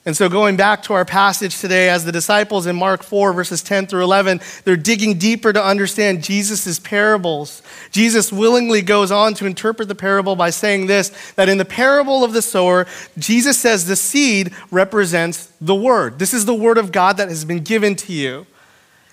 And 0.04 0.16
so, 0.16 0.28
going 0.28 0.56
back 0.56 0.82
to 0.84 0.94
our 0.94 1.04
passage 1.04 1.60
today, 1.60 1.88
as 1.88 2.04
the 2.04 2.10
disciples 2.10 2.66
in 2.66 2.74
Mark 2.74 3.04
4, 3.04 3.32
verses 3.32 3.62
10 3.62 3.86
through 3.86 4.02
11, 4.02 4.40
they're 4.64 4.76
digging 4.76 5.16
deeper 5.16 5.52
to 5.52 5.64
understand 5.64 6.24
Jesus' 6.24 6.80
parables. 6.80 7.62
Jesus 7.92 8.32
willingly 8.32 8.82
goes 8.82 9.12
on 9.12 9.34
to 9.34 9.46
interpret 9.46 9.86
the 9.86 9.94
parable 9.94 10.34
by 10.34 10.50
saying 10.50 10.88
this 10.88 11.10
that 11.36 11.48
in 11.48 11.56
the 11.56 11.64
parable 11.64 12.24
of 12.24 12.32
the 12.32 12.42
sower, 12.42 12.88
Jesus 13.16 13.58
says 13.58 13.86
the 13.86 13.94
seed 13.94 14.52
represents 14.72 15.52
the 15.60 15.74
word. 15.74 16.18
This 16.18 16.34
is 16.34 16.46
the 16.46 16.54
word 16.54 16.78
of 16.78 16.90
God 16.90 17.16
that 17.18 17.28
has 17.28 17.44
been 17.44 17.62
given 17.62 17.94
to 17.96 18.12
you. 18.12 18.46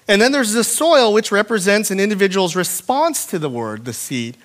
And 0.07 0.19
then 0.19 0.31
there's 0.31 0.53
the 0.53 0.63
soil, 0.63 1.13
which 1.13 1.31
represents 1.31 1.91
an 1.91 1.99
individual's 1.99 2.55
response 2.55 3.27
to 3.27 3.37
the 3.37 3.49
word, 3.49 3.85
the 3.85 3.93
seed. 3.93 4.37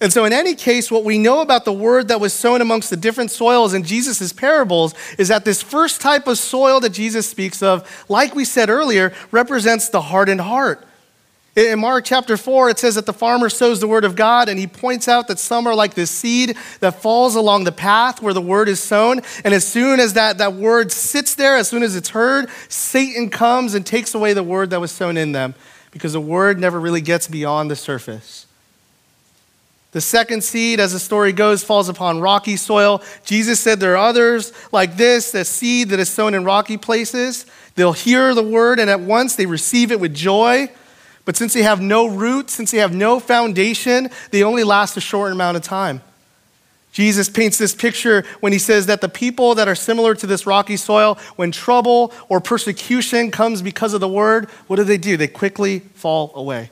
And 0.00 0.12
so, 0.12 0.26
in 0.26 0.32
any 0.32 0.54
case, 0.54 0.90
what 0.90 1.04
we 1.04 1.16
know 1.16 1.40
about 1.40 1.64
the 1.64 1.72
word 1.72 2.08
that 2.08 2.20
was 2.20 2.34
sown 2.34 2.60
amongst 2.60 2.90
the 2.90 2.96
different 2.96 3.30
soils 3.30 3.72
in 3.72 3.82
Jesus' 3.82 4.30
parables 4.32 4.94
is 5.16 5.28
that 5.28 5.46
this 5.46 5.62
first 5.62 6.02
type 6.02 6.26
of 6.26 6.36
soil 6.36 6.80
that 6.80 6.90
Jesus 6.90 7.26
speaks 7.26 7.62
of, 7.62 8.04
like 8.08 8.34
we 8.34 8.44
said 8.44 8.68
earlier, 8.68 9.14
represents 9.30 9.88
the 9.88 10.02
hardened 10.02 10.42
heart. 10.42 10.86
In 11.56 11.78
Mark 11.78 12.04
chapter 12.04 12.36
4, 12.36 12.68
it 12.68 12.78
says 12.78 12.96
that 12.96 13.06
the 13.06 13.14
farmer 13.14 13.48
sows 13.48 13.80
the 13.80 13.88
word 13.88 14.04
of 14.04 14.14
God, 14.14 14.50
and 14.50 14.58
he 14.58 14.66
points 14.66 15.08
out 15.08 15.28
that 15.28 15.38
some 15.38 15.66
are 15.66 15.74
like 15.74 15.94
this 15.94 16.10
seed 16.10 16.54
that 16.80 17.00
falls 17.00 17.34
along 17.34 17.64
the 17.64 17.72
path 17.72 18.20
where 18.20 18.34
the 18.34 18.42
word 18.42 18.68
is 18.68 18.78
sown. 18.78 19.22
And 19.42 19.54
as 19.54 19.66
soon 19.66 19.98
as 19.98 20.12
that, 20.12 20.36
that 20.36 20.52
word 20.52 20.92
sits 20.92 21.34
there, 21.34 21.56
as 21.56 21.70
soon 21.70 21.82
as 21.82 21.96
it's 21.96 22.10
heard, 22.10 22.50
Satan 22.68 23.30
comes 23.30 23.72
and 23.72 23.86
takes 23.86 24.14
away 24.14 24.34
the 24.34 24.42
word 24.42 24.68
that 24.68 24.80
was 24.82 24.92
sown 24.92 25.16
in 25.16 25.32
them 25.32 25.54
because 25.92 26.12
the 26.12 26.20
word 26.20 26.60
never 26.60 26.78
really 26.78 27.00
gets 27.00 27.26
beyond 27.26 27.70
the 27.70 27.76
surface. 27.76 28.45
The 29.96 30.02
second 30.02 30.44
seed, 30.44 30.78
as 30.78 30.92
the 30.92 30.98
story 30.98 31.32
goes, 31.32 31.64
falls 31.64 31.88
upon 31.88 32.20
rocky 32.20 32.58
soil. 32.58 33.02
Jesus 33.24 33.58
said 33.58 33.80
there 33.80 33.94
are 33.94 34.08
others 34.08 34.52
like 34.70 34.98
this, 34.98 35.34
a 35.34 35.42
seed 35.42 35.88
that 35.88 35.98
is 35.98 36.10
sown 36.10 36.34
in 36.34 36.44
rocky 36.44 36.76
places. 36.76 37.46
They'll 37.76 37.94
hear 37.94 38.34
the 38.34 38.42
word 38.42 38.78
and 38.78 38.90
at 38.90 39.00
once 39.00 39.36
they 39.36 39.46
receive 39.46 39.90
it 39.90 39.98
with 39.98 40.12
joy. 40.12 40.68
But 41.24 41.38
since 41.38 41.54
they 41.54 41.62
have 41.62 41.80
no 41.80 42.06
root, 42.08 42.50
since 42.50 42.72
they 42.72 42.76
have 42.76 42.94
no 42.94 43.18
foundation, 43.18 44.10
they 44.32 44.42
only 44.42 44.64
last 44.64 44.98
a 44.98 45.00
short 45.00 45.32
amount 45.32 45.56
of 45.56 45.62
time. 45.62 46.02
Jesus 46.92 47.30
paints 47.30 47.56
this 47.56 47.74
picture 47.74 48.22
when 48.40 48.52
he 48.52 48.58
says 48.58 48.84
that 48.84 49.00
the 49.00 49.08
people 49.08 49.54
that 49.54 49.66
are 49.66 49.74
similar 49.74 50.14
to 50.16 50.26
this 50.26 50.46
rocky 50.46 50.76
soil, 50.76 51.16
when 51.36 51.52
trouble 51.52 52.12
or 52.28 52.38
persecution 52.38 53.30
comes 53.30 53.62
because 53.62 53.94
of 53.94 54.02
the 54.02 54.08
word, 54.08 54.50
what 54.66 54.76
do 54.76 54.84
they 54.84 54.98
do? 54.98 55.16
They 55.16 55.26
quickly 55.26 55.78
fall 55.78 56.32
away 56.34 56.68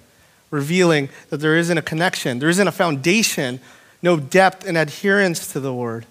revealing 0.54 1.08
that 1.28 1.38
there 1.38 1.56
isn't 1.56 1.76
a 1.76 1.82
connection, 1.82 2.38
there 2.38 2.48
isn't 2.48 2.68
a 2.68 2.72
foundation, 2.72 3.60
no 4.00 4.16
depth 4.16 4.66
and 4.66 4.78
adherence 4.78 5.52
to 5.52 5.60
the 5.60 5.74
word. 5.74 6.06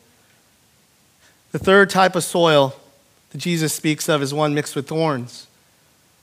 The 1.54 1.60
third 1.60 1.90
type 1.90 2.16
of 2.16 2.24
soil 2.24 2.76
that 3.32 3.38
Jesus 3.38 3.74
speaks 3.74 4.10
of 4.10 4.22
is 4.22 4.34
one 4.34 4.54
mixed 4.54 4.76
with 4.76 4.88
thorns. 4.88 5.48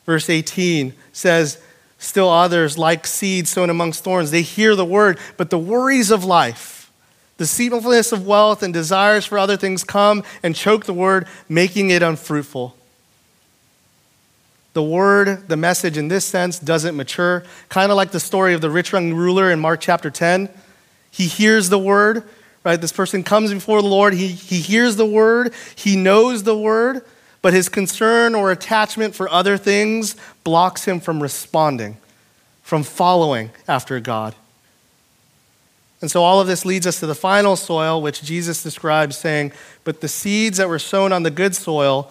Verse 0.05 0.29
18 0.29 0.93
says, 1.13 1.59
Still 1.99 2.29
others, 2.29 2.79
like 2.79 3.07
seed 3.07 3.49
sown 3.49 3.71
amongst 3.71 4.05
thorns, 4.05 4.31
they 4.31 4.43
hear 4.43 4.75
the 4.75 4.85
word, 4.85 5.19
but 5.37 5.51
the 5.51 5.59
worries 5.59 6.11
of 6.11 6.25
life, 6.25 6.91
the 7.37 7.45
deceitfulness 7.45 8.13
of 8.13 8.27
wealth, 8.27 8.63
and 8.63 8.73
desires 8.73 9.25
for 9.25 9.39
other 9.39 9.57
things 9.57 9.85
come 9.85 10.25
and 10.43 10.55
choke 10.57 10.87
the 10.87 10.95
word, 10.95 11.27
making 11.49 11.91
it 11.91 12.03
unfruitful. 12.03 12.77
The 14.73 14.83
word, 14.83 15.49
the 15.49 15.57
message 15.57 15.97
in 15.97 16.09
this 16.09 16.25
sense, 16.25 16.59
doesn't 16.59 16.97
mature. 16.97 17.43
Kind 17.69 17.91
of 17.91 17.97
like 17.97 18.13
the 18.13 18.21
story 18.21 18.55
of 18.55 18.61
the 18.61 18.71
rich 18.71 18.93
young 18.93 19.13
ruler 19.13 19.51
in 19.51 19.59
Mark 19.59 19.81
chapter 19.81 20.11
10. 20.11 20.49
He 21.11 21.27
hears 21.27 21.69
the 21.69 21.79
word, 21.79 22.23
right? 22.63 22.81
This 22.81 22.93
person 22.93 23.25
comes 23.25 23.53
before 23.53 23.83
the 23.83 23.89
Lord. 23.89 24.15
He, 24.15 24.29
he 24.29 24.61
hears 24.61 24.97
the 24.97 25.07
word, 25.07 25.53
he 25.75 25.97
knows 25.97 26.45
the 26.45 26.57
word, 26.57 27.05
but 27.43 27.53
his 27.53 27.69
concern 27.69 28.35
or 28.35 28.53
attachment 28.53 29.15
for 29.15 29.29
other 29.29 29.57
things 29.57 30.15
blocks 30.45 30.85
him 30.85 31.01
from 31.01 31.23
responding, 31.23 31.97
from 32.63 32.85
following 32.85 33.51
after 33.67 33.99
God. 33.99 34.35
And 36.01 36.11
so 36.11 36.23
all 36.23 36.41
of 36.41 36.47
this 36.47 36.65
leads 36.65 36.87
us 36.87 37.01
to 37.01 37.07
the 37.07 37.15
final 37.15 37.57
soil, 37.57 38.01
which 38.01 38.23
Jesus 38.23 38.63
describes 38.63 39.19
saying, 39.19 39.53
But 39.85 40.01
the 40.01 40.09
seeds 40.09 40.59
that 40.59 40.69
were 40.69 40.79
sown 40.79 41.13
on 41.13 41.25
the 41.25 41.31
good 41.31 41.55
soil 41.55 42.11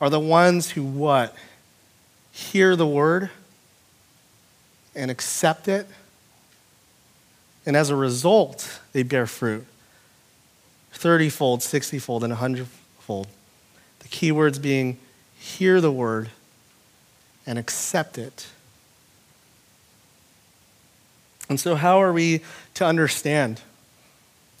are 0.00 0.10
the 0.10 0.20
ones 0.20 0.70
who 0.70 0.84
what? 0.84 1.34
Hear 2.34 2.74
the 2.74 2.86
word 2.86 3.30
and 4.92 5.08
accept 5.08 5.68
it. 5.68 5.86
And 7.64 7.76
as 7.76 7.90
a 7.90 7.96
result, 7.96 8.80
they 8.92 9.04
bear 9.04 9.26
fruit 9.26 9.64
30 10.92 11.28
fold, 11.28 11.62
60 11.62 12.00
fold, 12.00 12.24
and 12.24 12.32
100 12.32 12.66
fold. 12.98 13.28
The 14.00 14.08
key 14.08 14.32
words 14.32 14.58
being 14.58 14.98
hear 15.38 15.80
the 15.80 15.92
word 15.92 16.30
and 17.46 17.56
accept 17.56 18.18
it. 18.18 18.48
And 21.48 21.60
so, 21.60 21.76
how 21.76 22.02
are 22.02 22.12
we 22.12 22.40
to 22.74 22.84
understand? 22.84 23.60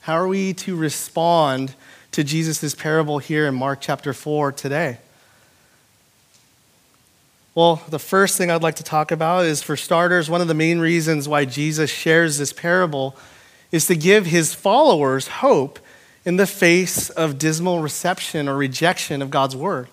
How 0.02 0.14
are 0.14 0.28
we 0.28 0.54
to 0.54 0.76
respond 0.76 1.74
to 2.12 2.22
Jesus' 2.22 2.72
parable 2.72 3.18
here 3.18 3.48
in 3.48 3.54
Mark 3.56 3.80
chapter 3.80 4.12
4 4.12 4.52
today? 4.52 4.98
Well, 7.54 7.80
the 7.88 8.00
first 8.00 8.36
thing 8.36 8.50
I'd 8.50 8.62
like 8.62 8.76
to 8.76 8.82
talk 8.82 9.12
about 9.12 9.44
is 9.44 9.62
for 9.62 9.76
starters, 9.76 10.28
one 10.28 10.40
of 10.40 10.48
the 10.48 10.54
main 10.54 10.80
reasons 10.80 11.28
why 11.28 11.44
Jesus 11.44 11.88
shares 11.88 12.36
this 12.36 12.52
parable 12.52 13.14
is 13.70 13.86
to 13.86 13.94
give 13.94 14.26
his 14.26 14.52
followers 14.52 15.28
hope 15.28 15.78
in 16.24 16.36
the 16.36 16.48
face 16.48 17.10
of 17.10 17.38
dismal 17.38 17.80
reception 17.80 18.48
or 18.48 18.56
rejection 18.56 19.22
of 19.22 19.30
God's 19.30 19.54
word. 19.54 19.88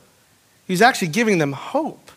He's 0.66 0.82
actually 0.82 1.10
giving 1.10 1.38
them 1.38 1.54
hope. 1.54 2.12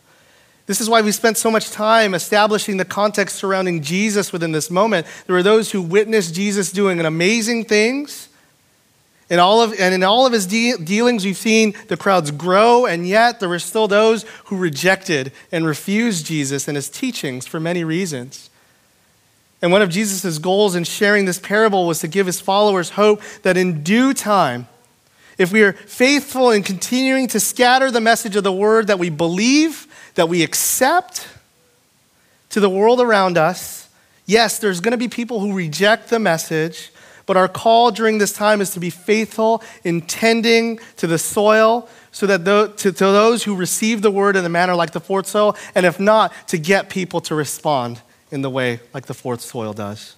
This 0.67 0.81
is 0.81 0.89
why 0.89 1.03
we 1.03 1.13
spent 1.13 1.37
so 1.37 1.51
much 1.51 1.71
time 1.71 2.15
establishing 2.15 2.79
the 2.79 2.85
context 2.87 3.37
surrounding 3.37 3.83
Jesus 3.83 4.33
within 4.33 4.53
this 4.53 4.71
moment. 4.71 5.07
There 5.27 5.37
were 5.37 5.43
those 5.43 5.73
who 5.73 5.83
witnessed 5.83 6.35
Jesus 6.35 6.73
doing 6.73 7.01
amazing 7.01 7.67
things. 7.67 8.31
In 9.31 9.39
all 9.39 9.63
of, 9.63 9.73
and 9.79 9.95
in 9.95 10.03
all 10.03 10.27
of 10.27 10.33
his 10.33 10.47
de- 10.47 10.77
dealings, 10.77 11.25
we've 11.25 11.37
seen 11.37 11.75
the 11.89 11.97
crowds 11.97 12.31
grow, 12.31 12.85
and 12.85 13.09
yet 13.09 13.41
there 13.41 13.49
were 13.49 13.59
still 13.59 13.89
those 13.89 14.25
who 14.47 14.57
rejected 14.57 15.33
and 15.51 15.67
refused 15.67 16.27
Jesus 16.27 16.69
and 16.69 16.77
his 16.77 16.91
teachings 16.91 17.47
for 17.47 17.59
many 17.59 17.85
reasons. 17.85 18.51
And 19.63 19.73
one 19.73 19.81
of 19.81 19.89
Jesus' 19.89 20.39
goals 20.39 20.75
in 20.75 20.85
sharing 20.85 21.25
this 21.25 21.39
parable 21.39 21.87
was 21.87 22.01
to 22.01 22.09
give 22.09 22.27
his 22.27 22.39
followers 22.39 22.91
hope 22.91 23.23
that 23.43 23.57
in 23.57 23.83
due 23.83 24.13
time, 24.13 24.69
if 25.39 25.51
we 25.51 25.63
are 25.63 25.73
faithful 25.73 26.51
in 26.51 26.63
continuing 26.63 27.27
to 27.29 27.41
scatter 27.41 27.91
the 27.91 28.01
message 28.01 28.37
of 28.37 28.45
the 28.45 28.53
word 28.53 28.89
that 28.89 28.99
we 28.99 29.09
believe, 29.09 29.87
that 30.17 30.29
we 30.29 30.43
accept 30.43 31.27
to 32.51 32.61
the 32.61 32.69
world 32.69 33.01
around 33.01 33.39
us, 33.39 33.89
yes, 34.27 34.59
there's 34.59 34.81
going 34.81 34.93
to 34.93 34.99
be 34.99 35.09
people 35.09 35.41
who 35.41 35.55
reject 35.55 36.11
the 36.11 36.19
message, 36.19 36.93
but 37.27 37.37
our 37.37 37.49
call 37.49 37.91
during 37.91 38.19
this 38.19 38.33
time 38.33 38.61
is 38.61 38.71
to 38.71 38.81
be 38.81 38.91
faithful 38.91 39.63
in 39.83 40.03
tending 40.03 40.79
to 40.97 41.07
the 41.07 41.19
soil 41.19 41.89
so 42.13 42.27
that 42.27 42.45
to, 42.45 42.93
to 42.93 42.93
those 42.93 43.45
who 43.45 43.57
receive 43.57 44.03
the 44.03 44.11
word 44.11 44.37
in 44.37 44.45
a 44.45 44.49
manner 44.49 44.75
like 44.75 44.93
the 44.93 45.01
fourth 45.01 45.27
soil, 45.27 45.57
and 45.75 45.85
if 45.85 45.99
not, 45.99 46.33
to 46.49 46.59
get 46.59 46.89
people 46.89 47.21
to 47.23 47.35
respond 47.35 48.01
in 48.31 48.43
the 48.43 48.51
way 48.51 48.81
like 48.93 49.07
the 49.07 49.15
fourth 49.15 49.41
soil 49.41 49.73
does. 49.73 50.17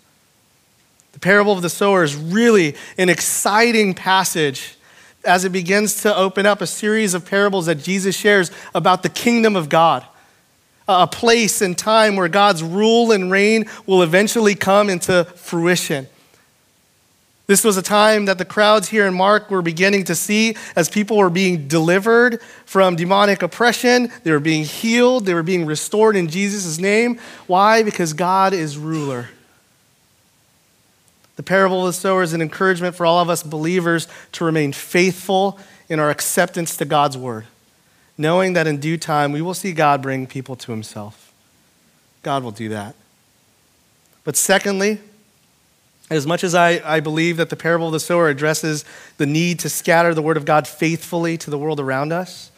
The 1.13 1.21
parable 1.21 1.53
of 1.53 1.63
the 1.63 1.71
sower 1.71 2.05
is 2.05 2.15
really 2.15 2.77
an 2.99 3.09
exciting 3.09 3.95
passage 3.95 4.77
as 5.25 5.45
it 5.45 5.51
begins 5.51 6.03
to 6.03 6.15
open 6.15 6.45
up 6.45 6.61
a 6.61 6.67
series 6.67 7.15
of 7.15 7.25
parables 7.25 7.67
that 7.67 7.77
Jesus 7.77 8.17
shares 8.17 8.51
about 8.75 9.03
the 9.03 9.09
kingdom 9.09 9.57
of 9.57 9.69
God, 9.69 10.05
a 10.87 11.07
place 11.07 11.63
and 11.63 11.77
time 11.77 12.17
where 12.17 12.29
God's 12.29 12.63
rule 12.63 13.13
and 13.13 13.31
reign 13.31 13.65
will 13.87 14.03
eventually 14.03 14.55
come 14.55 14.91
into 14.91 15.25
fruition. 15.25 16.07
This 17.47 17.63
was 17.63 17.77
a 17.77 17.83
time 17.83 18.25
that 18.25 18.39
the 18.39 18.45
crowds 18.45 18.89
here 18.89 19.07
in 19.07 19.15
Mark 19.15 19.51
were 19.51 19.63
beginning 19.63 20.05
to 20.05 20.17
see 20.17 20.57
as 20.75 20.89
people 20.89 21.17
were 21.17 21.31
being 21.31 21.69
delivered 21.69 22.43
from 22.65 22.97
demonic 22.97 23.43
oppression. 23.43 24.11
They 24.25 24.33
were 24.33 24.41
being 24.41 24.65
healed. 24.65 25.27
They 25.27 25.35
were 25.35 25.45
being 25.45 25.65
restored 25.65 26.17
in 26.17 26.29
Jesus' 26.29 26.79
name. 26.79 27.21
Why? 27.47 27.85
Because 27.85 28.13
God 28.13 28.53
is 28.53 28.77
ruler. 28.77 29.29
The 31.37 31.45
parable 31.45 31.83
of 31.83 31.87
the 31.87 31.93
sower 31.93 32.23
is 32.23 32.33
an 32.33 32.43
encouragement 32.43 32.97
for 32.97 33.07
all 33.07 33.21
of 33.21 33.31
us 33.31 33.43
believers 33.43 34.09
to 34.33 34.45
remain 34.45 34.73
faithful 34.73 35.61
in 35.89 36.01
our 36.01 36.11
acceptance 36.11 36.77
to 36.79 36.85
God's 36.85 37.17
word, 37.17 37.47
knowing 38.19 38.55
that 38.55 38.67
in 38.67 38.79
due 38.79 38.97
time 38.97 39.31
we 39.31 39.43
will 39.43 39.55
see 39.55 39.73
God 39.73 40.03
bring 40.03 40.27
people 40.27 40.57
to 40.57 40.73
himself. 40.73 41.33
God 42.23 42.43
will 42.43 42.51
do 42.51 42.71
that. 42.71 42.97
But 44.25 44.37
secondly, 44.37 44.99
as 46.11 46.27
much 46.27 46.45
as 46.45 46.55
I, 46.55 46.81
I 46.85 47.01
believe 47.01 47.37
that 47.39 47.51
the 47.51 47.57
parable 47.57 47.87
of 47.87 47.93
the 47.93 48.01
sower 48.01 48.29
addresses 48.29 48.85
the 49.17 49.27
need 49.27 49.59
to 49.61 49.69
scatter 49.69 50.15
the 50.15 50.23
word 50.23 50.37
of 50.37 50.45
God 50.45 50.69
faithfully 50.69 51.37
to 51.39 51.51
the 51.51 51.59
world 51.59 51.81
around 51.81 52.13
us, 52.13 52.51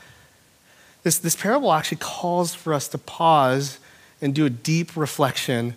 this, 1.02 1.18
this 1.18 1.36
parable 1.36 1.72
actually 1.72 1.98
calls 1.98 2.54
for 2.54 2.74
us 2.74 2.88
to 2.88 2.98
pause 2.98 3.78
and 4.20 4.34
do 4.34 4.44
a 4.44 4.50
deep 4.50 4.96
reflection 4.96 5.74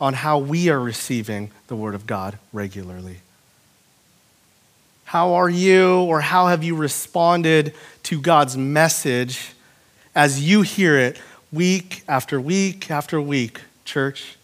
on 0.00 0.14
how 0.14 0.38
we 0.38 0.68
are 0.68 0.80
receiving 0.80 1.50
the 1.68 1.76
word 1.76 1.94
of 1.94 2.06
God 2.06 2.38
regularly. 2.52 3.18
How 5.04 5.34
are 5.34 5.50
you, 5.50 6.00
or 6.00 6.22
how 6.22 6.46
have 6.46 6.64
you 6.64 6.74
responded 6.74 7.74
to 8.04 8.20
God's 8.20 8.56
message 8.56 9.52
as 10.14 10.42
you 10.42 10.62
hear 10.62 10.96
it 10.96 11.20
week 11.52 12.02
after 12.08 12.40
week 12.40 12.90
after 12.90 13.20
week, 13.20 13.60
church? 13.84 14.36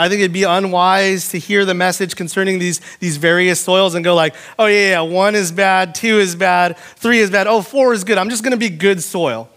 I 0.00 0.08
think 0.08 0.20
it'd 0.20 0.32
be 0.32 0.44
unwise 0.44 1.28
to 1.30 1.38
hear 1.38 1.66
the 1.66 1.74
message 1.74 2.16
concerning 2.16 2.58
these, 2.58 2.80
these 3.00 3.18
various 3.18 3.60
soils 3.60 3.94
and 3.94 4.02
go 4.02 4.14
like, 4.14 4.34
oh 4.58 4.64
yeah, 4.64 4.90
yeah, 4.90 5.00
one 5.02 5.34
is 5.34 5.52
bad, 5.52 5.94
two 5.94 6.18
is 6.18 6.34
bad, 6.34 6.78
three 6.96 7.18
is 7.18 7.30
bad, 7.30 7.46
oh, 7.46 7.60
four 7.60 7.92
is 7.92 8.02
good. 8.02 8.16
I'm 8.16 8.30
just 8.30 8.42
going 8.42 8.52
to 8.52 8.56
be 8.56 8.70
good 8.70 9.02
soil 9.02 9.50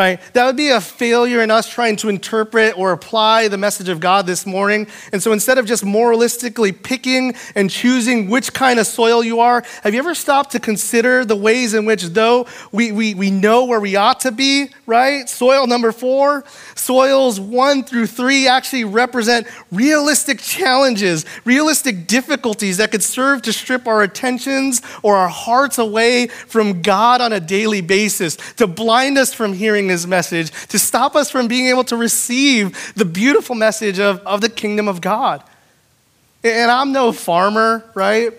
right? 0.00 0.18
That 0.32 0.46
would 0.46 0.56
be 0.56 0.70
a 0.70 0.80
failure 0.80 1.42
in 1.42 1.50
us 1.50 1.68
trying 1.68 1.96
to 1.96 2.08
interpret 2.08 2.78
or 2.78 2.92
apply 2.92 3.48
the 3.48 3.58
message 3.58 3.90
of 3.90 4.00
God 4.00 4.24
this 4.24 4.46
morning. 4.46 4.86
And 5.12 5.22
so 5.22 5.30
instead 5.30 5.58
of 5.58 5.66
just 5.66 5.84
moralistically 5.84 6.82
picking 6.82 7.34
and 7.54 7.68
choosing 7.68 8.30
which 8.30 8.54
kind 8.54 8.80
of 8.80 8.86
soil 8.86 9.22
you 9.22 9.40
are, 9.40 9.62
have 9.82 9.92
you 9.92 9.98
ever 9.98 10.14
stopped 10.14 10.52
to 10.52 10.58
consider 10.58 11.26
the 11.26 11.36
ways 11.36 11.74
in 11.74 11.84
which, 11.84 12.02
though 12.04 12.46
we, 12.72 12.92
we, 12.92 13.12
we 13.12 13.30
know 13.30 13.66
where 13.66 13.78
we 13.78 13.94
ought 13.94 14.20
to 14.20 14.32
be, 14.32 14.70
right? 14.86 15.28
Soil 15.28 15.66
number 15.66 15.92
four, 15.92 16.44
soils 16.74 17.38
one 17.38 17.84
through 17.84 18.06
three 18.06 18.48
actually 18.48 18.84
represent 18.84 19.46
realistic 19.70 20.38
challenges, 20.38 21.26
realistic 21.44 22.06
difficulties 22.06 22.78
that 22.78 22.90
could 22.90 23.02
serve 23.02 23.42
to 23.42 23.52
strip 23.52 23.86
our 23.86 24.00
attentions 24.00 24.80
or 25.02 25.16
our 25.16 25.28
hearts 25.28 25.76
away 25.76 26.28
from 26.28 26.80
God 26.80 27.20
on 27.20 27.34
a 27.34 27.40
daily 27.40 27.82
basis, 27.82 28.36
to 28.56 28.66
blind 28.66 29.18
us 29.18 29.34
from 29.34 29.52
hearing 29.52 29.89
his 29.90 30.06
message, 30.06 30.50
to 30.68 30.78
stop 30.78 31.14
us 31.14 31.30
from 31.30 31.48
being 31.48 31.66
able 31.66 31.84
to 31.84 31.96
receive 31.96 32.94
the 32.94 33.04
beautiful 33.04 33.54
message 33.54 33.98
of, 33.98 34.20
of 34.20 34.40
the 34.40 34.48
kingdom 34.48 34.88
of 34.88 35.00
God. 35.00 35.42
And 36.42 36.70
I'm 36.70 36.92
no 36.92 37.12
farmer, 37.12 37.84
right? 37.94 38.32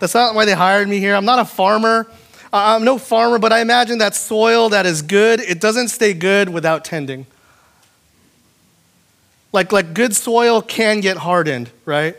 That's 0.00 0.14
not 0.14 0.34
why 0.34 0.46
they 0.46 0.54
hired 0.54 0.88
me 0.88 0.98
here. 0.98 1.14
I'm 1.14 1.26
not 1.26 1.38
a 1.38 1.44
farmer. 1.44 2.10
I'm 2.52 2.84
no 2.84 2.98
farmer, 2.98 3.38
but 3.38 3.52
I 3.52 3.60
imagine 3.60 3.98
that 3.98 4.14
soil 4.14 4.68
that 4.70 4.84
is 4.84 5.00
good, 5.02 5.40
it 5.40 5.60
doesn't 5.60 5.88
stay 5.88 6.12
good 6.12 6.48
without 6.48 6.84
tending. 6.84 7.26
Like, 9.52 9.72
like 9.72 9.94
good 9.94 10.14
soil 10.14 10.60
can 10.60 11.00
get 11.00 11.18
hardened, 11.18 11.70
right? 11.84 12.16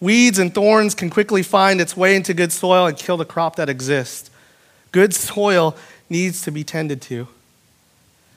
Weeds 0.00 0.38
and 0.38 0.54
thorns 0.54 0.94
can 0.94 1.10
quickly 1.10 1.42
find 1.42 1.80
its 1.80 1.96
way 1.96 2.16
into 2.16 2.34
good 2.34 2.52
soil 2.52 2.86
and 2.86 2.96
kill 2.96 3.16
the 3.16 3.24
crop 3.24 3.56
that 3.56 3.68
exists. 3.68 4.30
Good 4.92 5.14
soil 5.14 5.76
needs 6.10 6.42
to 6.42 6.50
be 6.50 6.64
tended 6.64 7.00
to. 7.02 7.28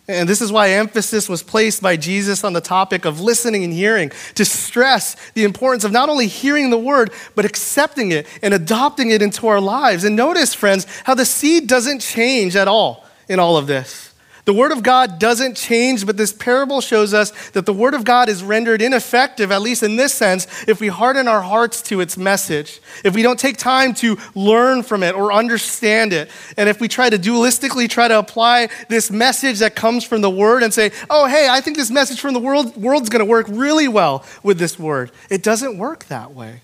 And 0.08 0.28
this 0.28 0.42
is 0.42 0.52
why 0.52 0.70
emphasis 0.70 1.30
was 1.30 1.42
placed 1.42 1.82
by 1.82 1.96
Jesus 1.96 2.44
on 2.44 2.52
the 2.52 2.60
topic 2.60 3.06
of 3.06 3.22
listening 3.22 3.64
and 3.64 3.72
hearing, 3.72 4.12
to 4.36 4.44
stress 4.44 5.16
the 5.32 5.46
importance 5.46 5.86
of 5.86 5.94
not 5.94 6.10
only 6.10 6.28
hearing 6.28 6.72
the 6.72 6.78
word, 6.78 7.12
but 7.36 7.46
accepting 7.46 8.12
it 8.12 8.28
and 8.42 8.54
adopting 8.54 9.12
it 9.12 9.22
into 9.22 9.48
our 9.48 9.62
lives. 9.62 10.04
And 10.04 10.16
notice, 10.18 10.54
friends, 10.54 10.86
how 11.06 11.16
the 11.16 11.24
seed 11.24 11.68
doesn't 11.68 12.00
change 12.00 12.58
at 12.58 12.68
all. 12.68 13.06
in 13.28 13.40
all 13.40 13.58
of 13.58 13.68
this. 13.68 14.13
The 14.46 14.54
Word 14.54 14.74
of 14.74 14.84
God 14.84 15.20
doesn't 15.20 15.56
change, 15.56 16.06
but 16.06 16.18
this 16.18 16.34
parable 16.34 16.82
shows 16.82 17.14
us 17.14 17.32
that 17.52 17.66
the 17.66 17.72
Word 17.72 17.94
of 17.94 18.04
God 18.04 18.28
is 18.28 18.44
rendered 18.44 18.82
ineffective, 18.82 19.54
at 19.54 19.62
least 19.62 19.84
in 19.84 19.96
this 19.96 20.14
sense, 20.14 20.48
if 20.68 20.82
we 20.82 20.90
harden 20.90 21.30
our 21.30 21.42
hearts 21.42 21.82
to 21.84 22.02
its 22.02 22.18
message, 22.18 22.82
if 23.06 23.16
we 23.16 23.22
don't 23.22 23.40
take 23.40 23.56
time 23.56 23.94
to 23.96 24.18
learn 24.36 24.84
from 24.84 25.02
it 25.02 25.16
or 25.16 25.32
understand 25.32 26.12
it, 26.12 26.30
and 26.58 26.68
if 26.68 26.82
we 26.82 26.90
try 26.90 27.10
to 27.10 27.18
dualistically 27.18 27.90
try 27.90 28.10
to 28.10 28.20
apply 28.20 28.68
this 28.90 29.10
message 29.10 29.60
that 29.60 29.76
comes 29.76 30.04
from 30.04 30.20
the 30.20 30.30
Word 30.30 30.62
and 30.62 30.74
say, 30.74 30.92
oh, 31.10 31.26
hey, 31.26 31.48
I 31.50 31.62
think 31.62 31.78
this 31.78 31.90
message 31.90 32.20
from 32.20 32.34
the 32.34 32.40
world, 32.42 32.76
world's 32.76 33.10
going 33.10 33.22
to 33.22 33.26
work 33.26 33.46
really 33.50 33.88
well 33.88 34.26
with 34.44 34.60
this 34.60 34.78
Word. 34.78 35.12
It 35.30 35.42
doesn't 35.42 35.78
work 35.78 36.06
that 36.06 36.34
way. 36.34 36.62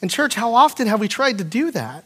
In 0.00 0.08
church, 0.08 0.36
how 0.36 0.54
often 0.54 0.86
have 0.86 1.00
we 1.00 1.08
tried 1.08 1.36
to 1.36 1.44
do 1.44 1.70
that? 1.72 2.04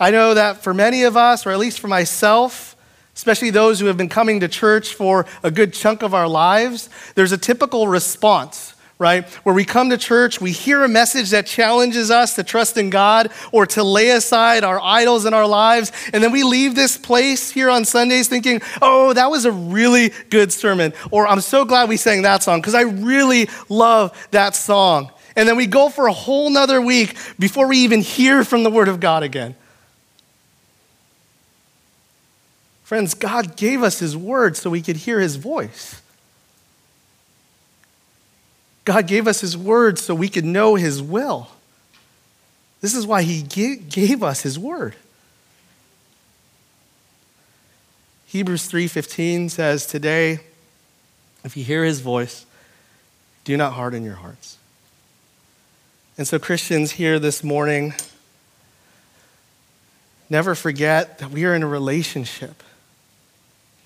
I 0.00 0.10
know 0.10 0.34
that 0.34 0.64
for 0.64 0.74
many 0.74 1.04
of 1.04 1.16
us, 1.16 1.46
or 1.46 1.50
at 1.50 1.58
least 1.60 1.78
for 1.78 1.86
myself, 1.86 2.69
especially 3.14 3.50
those 3.50 3.80
who 3.80 3.86
have 3.86 3.96
been 3.96 4.08
coming 4.08 4.40
to 4.40 4.48
church 4.48 4.94
for 4.94 5.26
a 5.42 5.50
good 5.50 5.72
chunk 5.72 6.02
of 6.02 6.14
our 6.14 6.28
lives, 6.28 6.88
there's 7.14 7.32
a 7.32 7.38
typical 7.38 7.88
response, 7.88 8.74
right? 8.98 9.28
Where 9.44 9.54
we 9.54 9.64
come 9.64 9.90
to 9.90 9.98
church, 9.98 10.40
we 10.40 10.52
hear 10.52 10.84
a 10.84 10.88
message 10.88 11.30
that 11.30 11.46
challenges 11.46 12.10
us 12.10 12.34
to 12.36 12.44
trust 12.44 12.76
in 12.76 12.90
God 12.90 13.30
or 13.52 13.66
to 13.66 13.82
lay 13.82 14.10
aside 14.10 14.62
our 14.62 14.80
idols 14.80 15.24
in 15.26 15.34
our 15.34 15.46
lives, 15.46 15.92
and 16.12 16.22
then 16.22 16.32
we 16.32 16.42
leave 16.42 16.74
this 16.74 16.96
place 16.96 17.50
here 17.50 17.70
on 17.70 17.84
Sundays 17.84 18.28
thinking, 18.28 18.62
oh, 18.80 19.12
that 19.12 19.30
was 19.30 19.44
a 19.44 19.52
really 19.52 20.12
good 20.30 20.52
sermon, 20.52 20.92
or 21.10 21.26
I'm 21.26 21.40
so 21.40 21.64
glad 21.64 21.88
we 21.88 21.96
sang 21.96 22.22
that 22.22 22.42
song 22.42 22.60
because 22.60 22.74
I 22.74 22.82
really 22.82 23.48
love 23.68 24.16
that 24.30 24.54
song. 24.54 25.10
And 25.36 25.48
then 25.48 25.56
we 25.56 25.66
go 25.66 25.88
for 25.88 26.06
a 26.06 26.12
whole 26.12 26.50
nother 26.50 26.80
week 26.82 27.16
before 27.38 27.68
we 27.68 27.78
even 27.78 28.00
hear 28.00 28.44
from 28.44 28.64
the 28.64 28.70
Word 28.70 28.88
of 28.88 29.00
God 29.00 29.22
again. 29.22 29.54
Friends, 32.90 33.14
God 33.14 33.56
gave 33.56 33.84
us 33.84 34.00
His 34.00 34.16
word 34.16 34.56
so 34.56 34.68
we 34.68 34.82
could 34.82 34.96
hear 34.96 35.20
His 35.20 35.36
voice. 35.36 36.02
God 38.84 39.06
gave 39.06 39.28
us 39.28 39.42
His 39.42 39.56
word 39.56 39.96
so 39.96 40.12
we 40.12 40.28
could 40.28 40.44
know 40.44 40.74
His 40.74 41.00
will. 41.00 41.50
This 42.80 42.92
is 42.92 43.06
why 43.06 43.22
He 43.22 43.42
gave 43.42 44.24
us 44.24 44.40
His 44.40 44.58
word. 44.58 44.96
Hebrews 48.26 48.66
3:15 48.66 49.50
says, 49.50 49.86
"Today, 49.86 50.40
if 51.44 51.56
you 51.56 51.62
hear 51.62 51.84
His 51.84 52.00
voice, 52.00 52.44
do 53.44 53.56
not 53.56 53.74
harden 53.74 54.02
your 54.04 54.16
hearts." 54.16 54.56
And 56.18 56.26
so, 56.26 56.40
Christians 56.40 56.90
here 56.90 57.20
this 57.20 57.44
morning, 57.44 57.94
never 60.28 60.56
forget 60.56 61.20
that 61.20 61.30
we 61.30 61.44
are 61.44 61.54
in 61.54 61.62
a 61.62 61.68
relationship. 61.68 62.64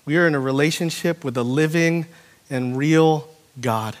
We 0.05 0.17
are 0.17 0.27
in 0.27 0.35
a 0.35 0.39
relationship 0.39 1.23
with 1.23 1.35
a 1.35 1.43
living 1.43 2.05
and 2.49 2.77
real 2.77 3.27
God. 3.59 3.97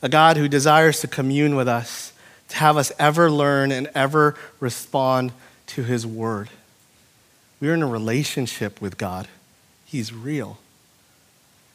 A 0.00 0.08
God 0.08 0.36
who 0.36 0.48
desires 0.48 1.00
to 1.00 1.06
commune 1.06 1.54
with 1.54 1.68
us, 1.68 2.12
to 2.48 2.56
have 2.56 2.76
us 2.76 2.90
ever 2.98 3.30
learn 3.30 3.70
and 3.70 3.88
ever 3.94 4.34
respond 4.58 5.32
to 5.68 5.82
his 5.82 6.06
word. 6.06 6.48
We 7.60 7.68
are 7.68 7.74
in 7.74 7.82
a 7.82 7.86
relationship 7.86 8.80
with 8.80 8.98
God. 8.98 9.28
He's 9.84 10.12
real. 10.12 10.58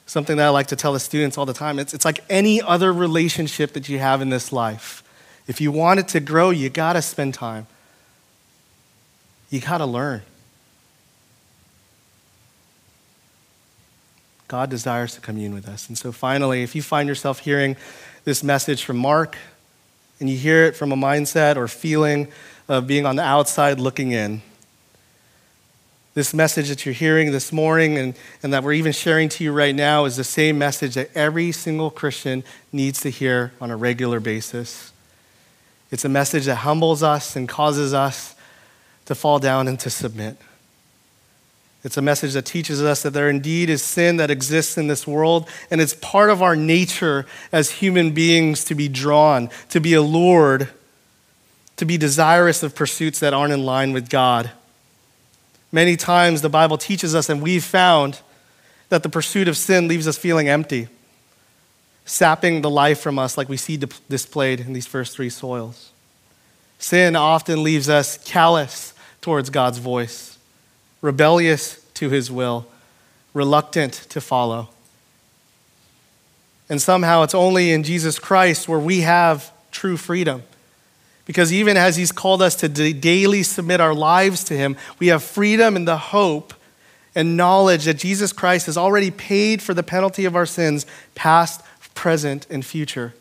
Something 0.08 0.38
that 0.38 0.48
I 0.48 0.50
like 0.50 0.68
to 0.68 0.76
tell 0.76 0.94
the 0.94 1.00
students 1.00 1.38
all 1.38 1.46
the 1.46 1.54
time 1.54 1.80
it's, 1.80 1.94
it's 1.94 2.06
like 2.06 2.24
any 2.30 2.62
other 2.62 2.92
relationship 2.92 3.74
that 3.74 3.88
you 3.88 4.00
have 4.00 4.22
in 4.22 4.30
this 4.30 4.52
life. 4.52 5.04
If 5.48 5.62
you 5.62 5.72
want 5.72 6.00
it 6.00 6.08
to 6.10 6.20
grow, 6.20 6.50
you 6.50 6.70
got 6.70 6.94
to 6.94 7.02
spend 7.02 7.34
time. 7.34 7.68
You 9.50 9.62
got 9.62 9.78
to 9.78 9.86
learn. 9.86 10.24
God 14.48 14.70
desires 14.70 15.14
to 15.16 15.22
commune 15.22 15.54
with 15.54 15.68
us. 15.68 15.88
And 15.90 15.98
so, 15.98 16.12
finally, 16.12 16.64
if 16.64 16.76
you 16.76 16.82
find 16.82 17.10
yourself 17.10 17.40
hearing 17.40 17.76
this 18.24 18.44
message 18.44 18.84
from 18.84 18.98
Mark 18.98 19.38
and 20.20 20.30
you 20.30 20.38
hear 20.38 20.66
it 20.66 20.76
from 20.76 20.92
a 20.92 20.96
mindset 20.96 21.58
or 21.58 21.68
feeling 21.68 22.30
of 22.68 22.88
being 22.88 23.06
on 23.06 23.16
the 23.16 23.24
outside 23.24 23.80
looking 23.80 24.12
in, 24.12 24.42
this 26.14 26.34
message 26.34 26.70
that 26.70 26.84
you're 26.84 26.96
hearing 26.96 27.32
this 27.32 27.52
morning 27.52 27.96
and, 27.98 28.16
and 28.42 28.52
that 28.52 28.64
we're 28.64 28.74
even 28.74 28.92
sharing 28.92 29.30
to 29.30 29.44
you 29.44 29.52
right 29.52 29.76
now 29.76 30.06
is 30.06 30.16
the 30.16 30.24
same 30.24 30.58
message 30.58 30.96
that 30.96 31.12
every 31.14 31.52
single 31.52 31.92
Christian 31.92 32.44
needs 32.72 33.02
to 33.02 33.10
hear 33.10 33.52
on 33.62 33.70
a 33.70 33.78
regular 33.78 34.20
basis. 34.20 34.92
It's 35.92 36.06
a 36.06 36.10
message 36.10 36.46
that 36.46 36.56
humbles 36.56 37.04
us 37.04 37.36
and 37.36 37.48
causes 37.48 37.94
us 37.94 38.34
to 39.06 39.14
fall 39.14 39.38
down 39.38 39.68
and 39.68 39.80
to 39.82 39.92
submit. 39.92 40.38
It's 41.84 41.98
a 41.98 42.02
message 42.02 42.34
that 42.34 42.46
teaches 42.46 42.82
us 42.82 43.04
that 43.04 43.12
there 43.12 43.30
indeed 43.30 43.70
is 43.70 43.84
sin 43.84 44.18
that 44.18 44.32
exists 44.32 44.78
in 44.78 44.88
this 44.88 45.06
world, 45.06 45.48
and 45.70 45.80
it's 45.80 45.94
part 45.94 46.30
of 46.30 46.42
our 46.42 46.56
nature 46.56 47.26
as 47.52 47.72
human 47.72 48.12
beings 48.12 48.64
to 48.66 48.76
be 48.76 48.88
drawn, 48.88 49.50
to 49.70 49.80
be 49.80 49.94
allured, 49.94 50.70
to 51.78 51.86
be 51.86 51.98
desirous 51.98 52.64
of 52.64 52.76
pursuits 52.76 53.20
that 53.20 53.34
aren't 53.34 53.54
in 53.54 53.64
line 53.64 53.94
with 53.94 54.10
God. 54.10 54.52
Many 55.72 55.96
times 55.96 56.42
the 56.42 56.50
Bible 56.50 56.78
teaches 56.78 57.14
us, 57.14 57.30
and 57.30 57.42
we've 57.42 57.64
found, 57.64 58.22
that 58.90 59.04
the 59.04 59.10
pursuit 59.10 59.48
of 59.48 59.58
sin 59.58 59.88
leaves 59.88 60.08
us 60.08 60.18
feeling 60.18 60.48
empty, 60.48 60.88
sapping 62.06 62.62
the 62.62 62.70
life 62.70 63.00
from 63.02 63.20
us, 63.20 63.38
like 63.38 63.50
we 63.50 63.58
see 63.58 63.78
displayed 63.78 64.62
in 64.62 64.74
these 64.74 64.88
first 64.88 65.14
three 65.14 65.30
soils. 65.30 65.92
Sin 66.80 67.16
often 67.16 67.64
leaves 67.64 67.90
us 67.90 68.18
callous 68.18 68.94
towards 69.20 69.50
God's 69.50 69.78
voice 69.78 70.37
rebellious 71.02 71.84
to 71.96 72.10
his 72.10 72.32
will, 72.32 72.68
reluctant 73.34 73.94
to 74.10 74.22
follow. 74.22 74.70
And 76.70 76.82
somehow 76.82 77.24
it's 77.24 77.36
only 77.36 77.72
in 77.72 77.84
Jesus 77.84 78.20
Christ 78.20 78.68
where 78.68 78.80
we 78.80 79.02
have 79.02 79.52
true 79.72 79.98
freedom. 79.98 80.44
Because 81.26 81.52
even 81.52 81.76
as 81.76 81.98
he's 81.98 82.12
called 82.12 82.42
us 82.42 82.56
to 82.56 82.70
daily 82.70 83.44
submit 83.44 83.82
our 83.82 83.94
lives 83.94 84.44
to 84.46 84.54
him, 84.56 84.78
we 85.00 85.08
have 85.08 85.24
freedom 85.24 85.76
in 85.76 85.86
the 85.86 85.98
hope 85.98 86.54
and 87.16 87.36
knowledge 87.36 87.86
that 87.86 87.96
Jesus 87.96 88.32
Christ 88.32 88.68
has 88.68 88.78
already 88.78 89.12
paid 89.12 89.62
for 89.62 89.74
the 89.74 89.84
penalty 89.84 90.26
of 90.26 90.36
our 90.36 90.46
sins, 90.46 90.86
past, 91.16 91.62
present, 91.96 92.48
and 92.50 92.66
future. 92.66 93.14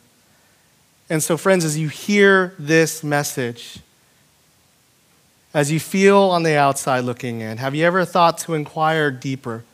And 1.08 1.22
so, 1.22 1.36
friends, 1.36 1.64
as 1.64 1.78
you 1.78 1.88
hear 1.88 2.54
this 2.58 3.02
message, 3.02 3.78
as 5.56 5.72
you 5.72 5.80
feel 5.80 6.18
on 6.18 6.42
the 6.42 6.54
outside 6.54 7.00
looking 7.00 7.40
in? 7.40 7.56
Have 7.56 7.74
you 7.74 7.82
ever 7.86 8.04
thought 8.04 8.36
to 8.40 8.52
inquire 8.52 9.10
deeper? 9.10 9.64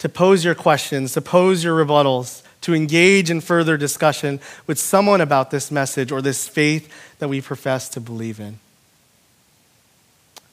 To 0.00 0.08
pose 0.08 0.44
your 0.44 0.56
questions, 0.56 1.12
to 1.12 1.20
pose 1.20 1.62
your 1.62 1.84
rebuttals, 1.84 2.42
to 2.62 2.74
engage 2.74 3.30
in 3.30 3.40
further 3.40 3.76
discussion 3.76 4.40
with 4.66 4.76
someone 4.76 5.20
about 5.20 5.52
this 5.52 5.70
message 5.70 6.10
or 6.10 6.20
this 6.20 6.48
faith 6.48 6.92
that 7.20 7.28
we 7.28 7.40
profess 7.40 7.88
to 7.90 8.00
believe 8.00 8.40
in? 8.40 8.58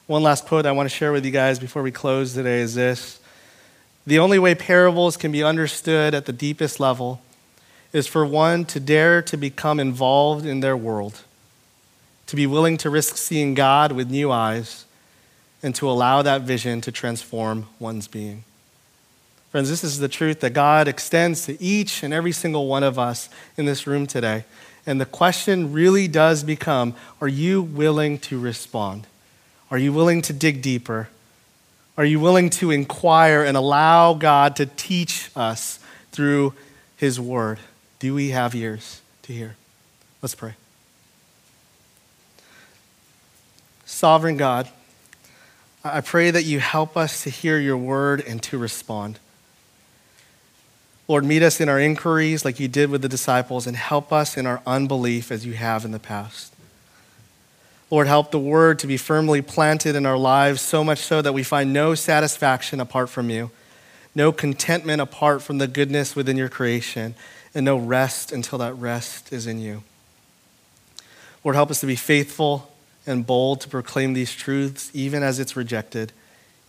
One 0.06 0.22
last 0.22 0.46
quote 0.46 0.68
I 0.68 0.72
want 0.72 0.88
to 0.88 0.96
share 0.96 1.12
with 1.12 1.26
you 1.26 1.32
guys 1.32 1.58
before 1.58 1.82
we 1.82 1.92
close 1.92 2.36
today 2.36 2.60
is 2.60 2.76
this 2.76 3.20
The 4.06 4.20
only 4.20 4.38
way 4.38 4.54
parables 4.54 5.18
can 5.18 5.32
be 5.32 5.42
understood 5.42 6.14
at 6.14 6.28
the 6.28 6.34
deepest 6.34 6.80
level 6.80 7.20
is 7.94 8.06
for 8.06 8.28
one 8.28 8.64
to 8.66 8.80
dare 8.80 9.24
to 9.24 9.36
become 9.36 9.80
involved 9.80 10.46
in 10.46 10.60
their 10.60 10.78
world 10.78 11.25
to 12.28 12.36
be 12.36 12.48
willing 12.48 12.78
to 12.78 12.90
risk 12.90 13.18
seeing 13.18 13.54
God 13.54 13.92
with 13.92 14.10
new 14.10 14.32
eyes, 14.32 14.86
and 15.64 15.74
to 15.76 15.90
allow 15.90 16.22
that 16.22 16.42
vision 16.42 16.82
to 16.82 16.92
transform 16.92 17.68
one's 17.80 18.08
being. 18.08 18.44
Friends, 19.50 19.70
this 19.70 19.84
is 19.84 20.00
the 20.00 20.08
truth 20.08 20.42
that 20.42 20.52
God 20.52 20.88
extends 20.88 21.46
to 21.46 21.62
each 21.62 22.04
and 22.04 22.14
every 22.14 22.34
single 22.34 22.68
one 22.68 22.84
of 22.84 23.00
us 23.00 23.30
in 23.58 23.66
this 23.66 23.88
room 23.88 24.06
today. 24.06 24.44
And 24.86 25.00
the 25.00 25.06
question 25.06 25.72
really 25.72 26.08
does 26.08 26.44
become 26.44 26.94
are 27.22 27.28
you 27.28 27.62
willing 27.62 28.20
to 28.20 28.40
respond? 28.40 29.08
Are 29.72 29.78
you 29.78 29.94
willing 29.94 30.22
to 30.24 30.34
dig 30.34 30.62
deeper? 30.62 31.10
Are 31.98 32.06
you 32.06 32.20
willing 32.20 32.50
to 32.52 32.72
inquire 32.72 33.44
and 33.44 33.56
allow 33.56 34.14
God 34.14 34.58
to 34.58 34.66
teach 34.66 35.32
us 35.36 35.80
through 36.12 36.54
His 36.98 37.20
Word? 37.20 37.60
Do 38.00 38.14
we 38.14 38.32
have 38.32 38.54
ears 38.54 39.02
to 39.24 39.34
hear? 39.34 39.56
Let's 40.22 40.36
pray. 40.36 40.56
Sovereign 43.86 44.36
God, 44.36 44.68
I 45.84 46.02
pray 46.02 46.32
that 46.32 46.44
you 46.44 46.60
help 46.60 46.98
us 46.98 47.24
to 47.24 47.30
hear 47.30 47.60
your 47.60 47.78
word 47.78 48.20
and 48.22 48.42
to 48.44 48.58
respond. 48.58 49.20
Lord, 51.08 51.24
meet 51.24 51.44
us 51.44 51.62
in 51.62 51.70
our 51.70 51.80
inquiries 51.80 52.44
like 52.44 52.60
you 52.60 52.68
did 52.68 52.90
with 52.90 53.04
the 53.04 53.10
disciples 53.10 53.68
and 53.68 53.78
help 53.78 54.12
us 54.12 54.38
in 54.38 54.48
our 54.48 54.64
unbelief 54.66 55.32
as 55.32 55.46
you 55.46 55.54
have 55.54 55.86
in 55.86 55.92
the 55.92 56.00
past. 56.00 56.52
Lord, 57.92 58.08
help 58.08 58.32
the 58.32 58.40
word 58.40 58.80
to 58.80 58.88
be 58.88 58.98
firmly 58.98 59.44
planted 59.44 59.96
in 59.96 60.08
our 60.08 60.18
lives, 60.18 60.62
so 60.62 60.84
much 60.84 61.00
so 61.00 61.22
that 61.22 61.34
we 61.34 61.44
find 61.44 61.72
no 61.72 61.94
satisfaction 61.94 62.80
apart 62.80 63.10
from 63.10 63.30
you, 63.30 63.52
no 64.16 64.32
contentment 64.32 65.00
apart 65.00 65.44
from 65.44 65.60
the 65.60 65.68
goodness 65.68 66.16
within 66.16 66.36
your 66.36 66.50
creation, 66.50 67.14
and 67.54 67.64
no 67.64 67.78
rest 67.78 68.32
until 68.32 68.58
that 68.58 68.74
rest 68.74 69.32
is 69.32 69.46
in 69.46 69.60
you. 69.60 69.84
Lord, 71.44 71.56
help 71.56 71.70
us 71.70 71.80
to 71.82 71.86
be 71.86 71.96
faithful 71.96 72.72
and 73.08 73.26
bold 73.26 73.62
to 73.62 73.70
proclaim 73.70 74.14
these 74.14 74.34
truths, 74.34 74.90
even 74.94 75.24
as 75.24 75.40
it's 75.40 75.56
rejected, 75.56 76.12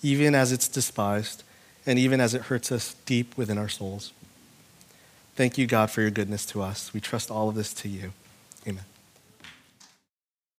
even 0.03 0.35
as 0.35 0.53
it's 0.53 0.69
despised, 0.69 1.43
and 1.87 1.99
even 1.99 2.21
as 2.21 2.35
it 2.35 2.43
hurts 2.43 2.71
us 2.73 2.95
deep 3.07 3.37
within 3.37 3.59
our 3.59 3.69
souls. 3.69 4.13
Thank 5.35 5.59
you, 5.59 5.67
God, 5.67 5.91
for 5.91 6.01
your 6.01 6.11
goodness 6.11 6.47
to 6.47 6.63
us. 6.63 6.93
We 6.95 7.01
trust 7.01 7.31
all 7.31 7.49
of 7.49 7.55
this 7.55 7.73
to 7.75 7.89
you. 7.89 8.13
Amen. 8.67 8.85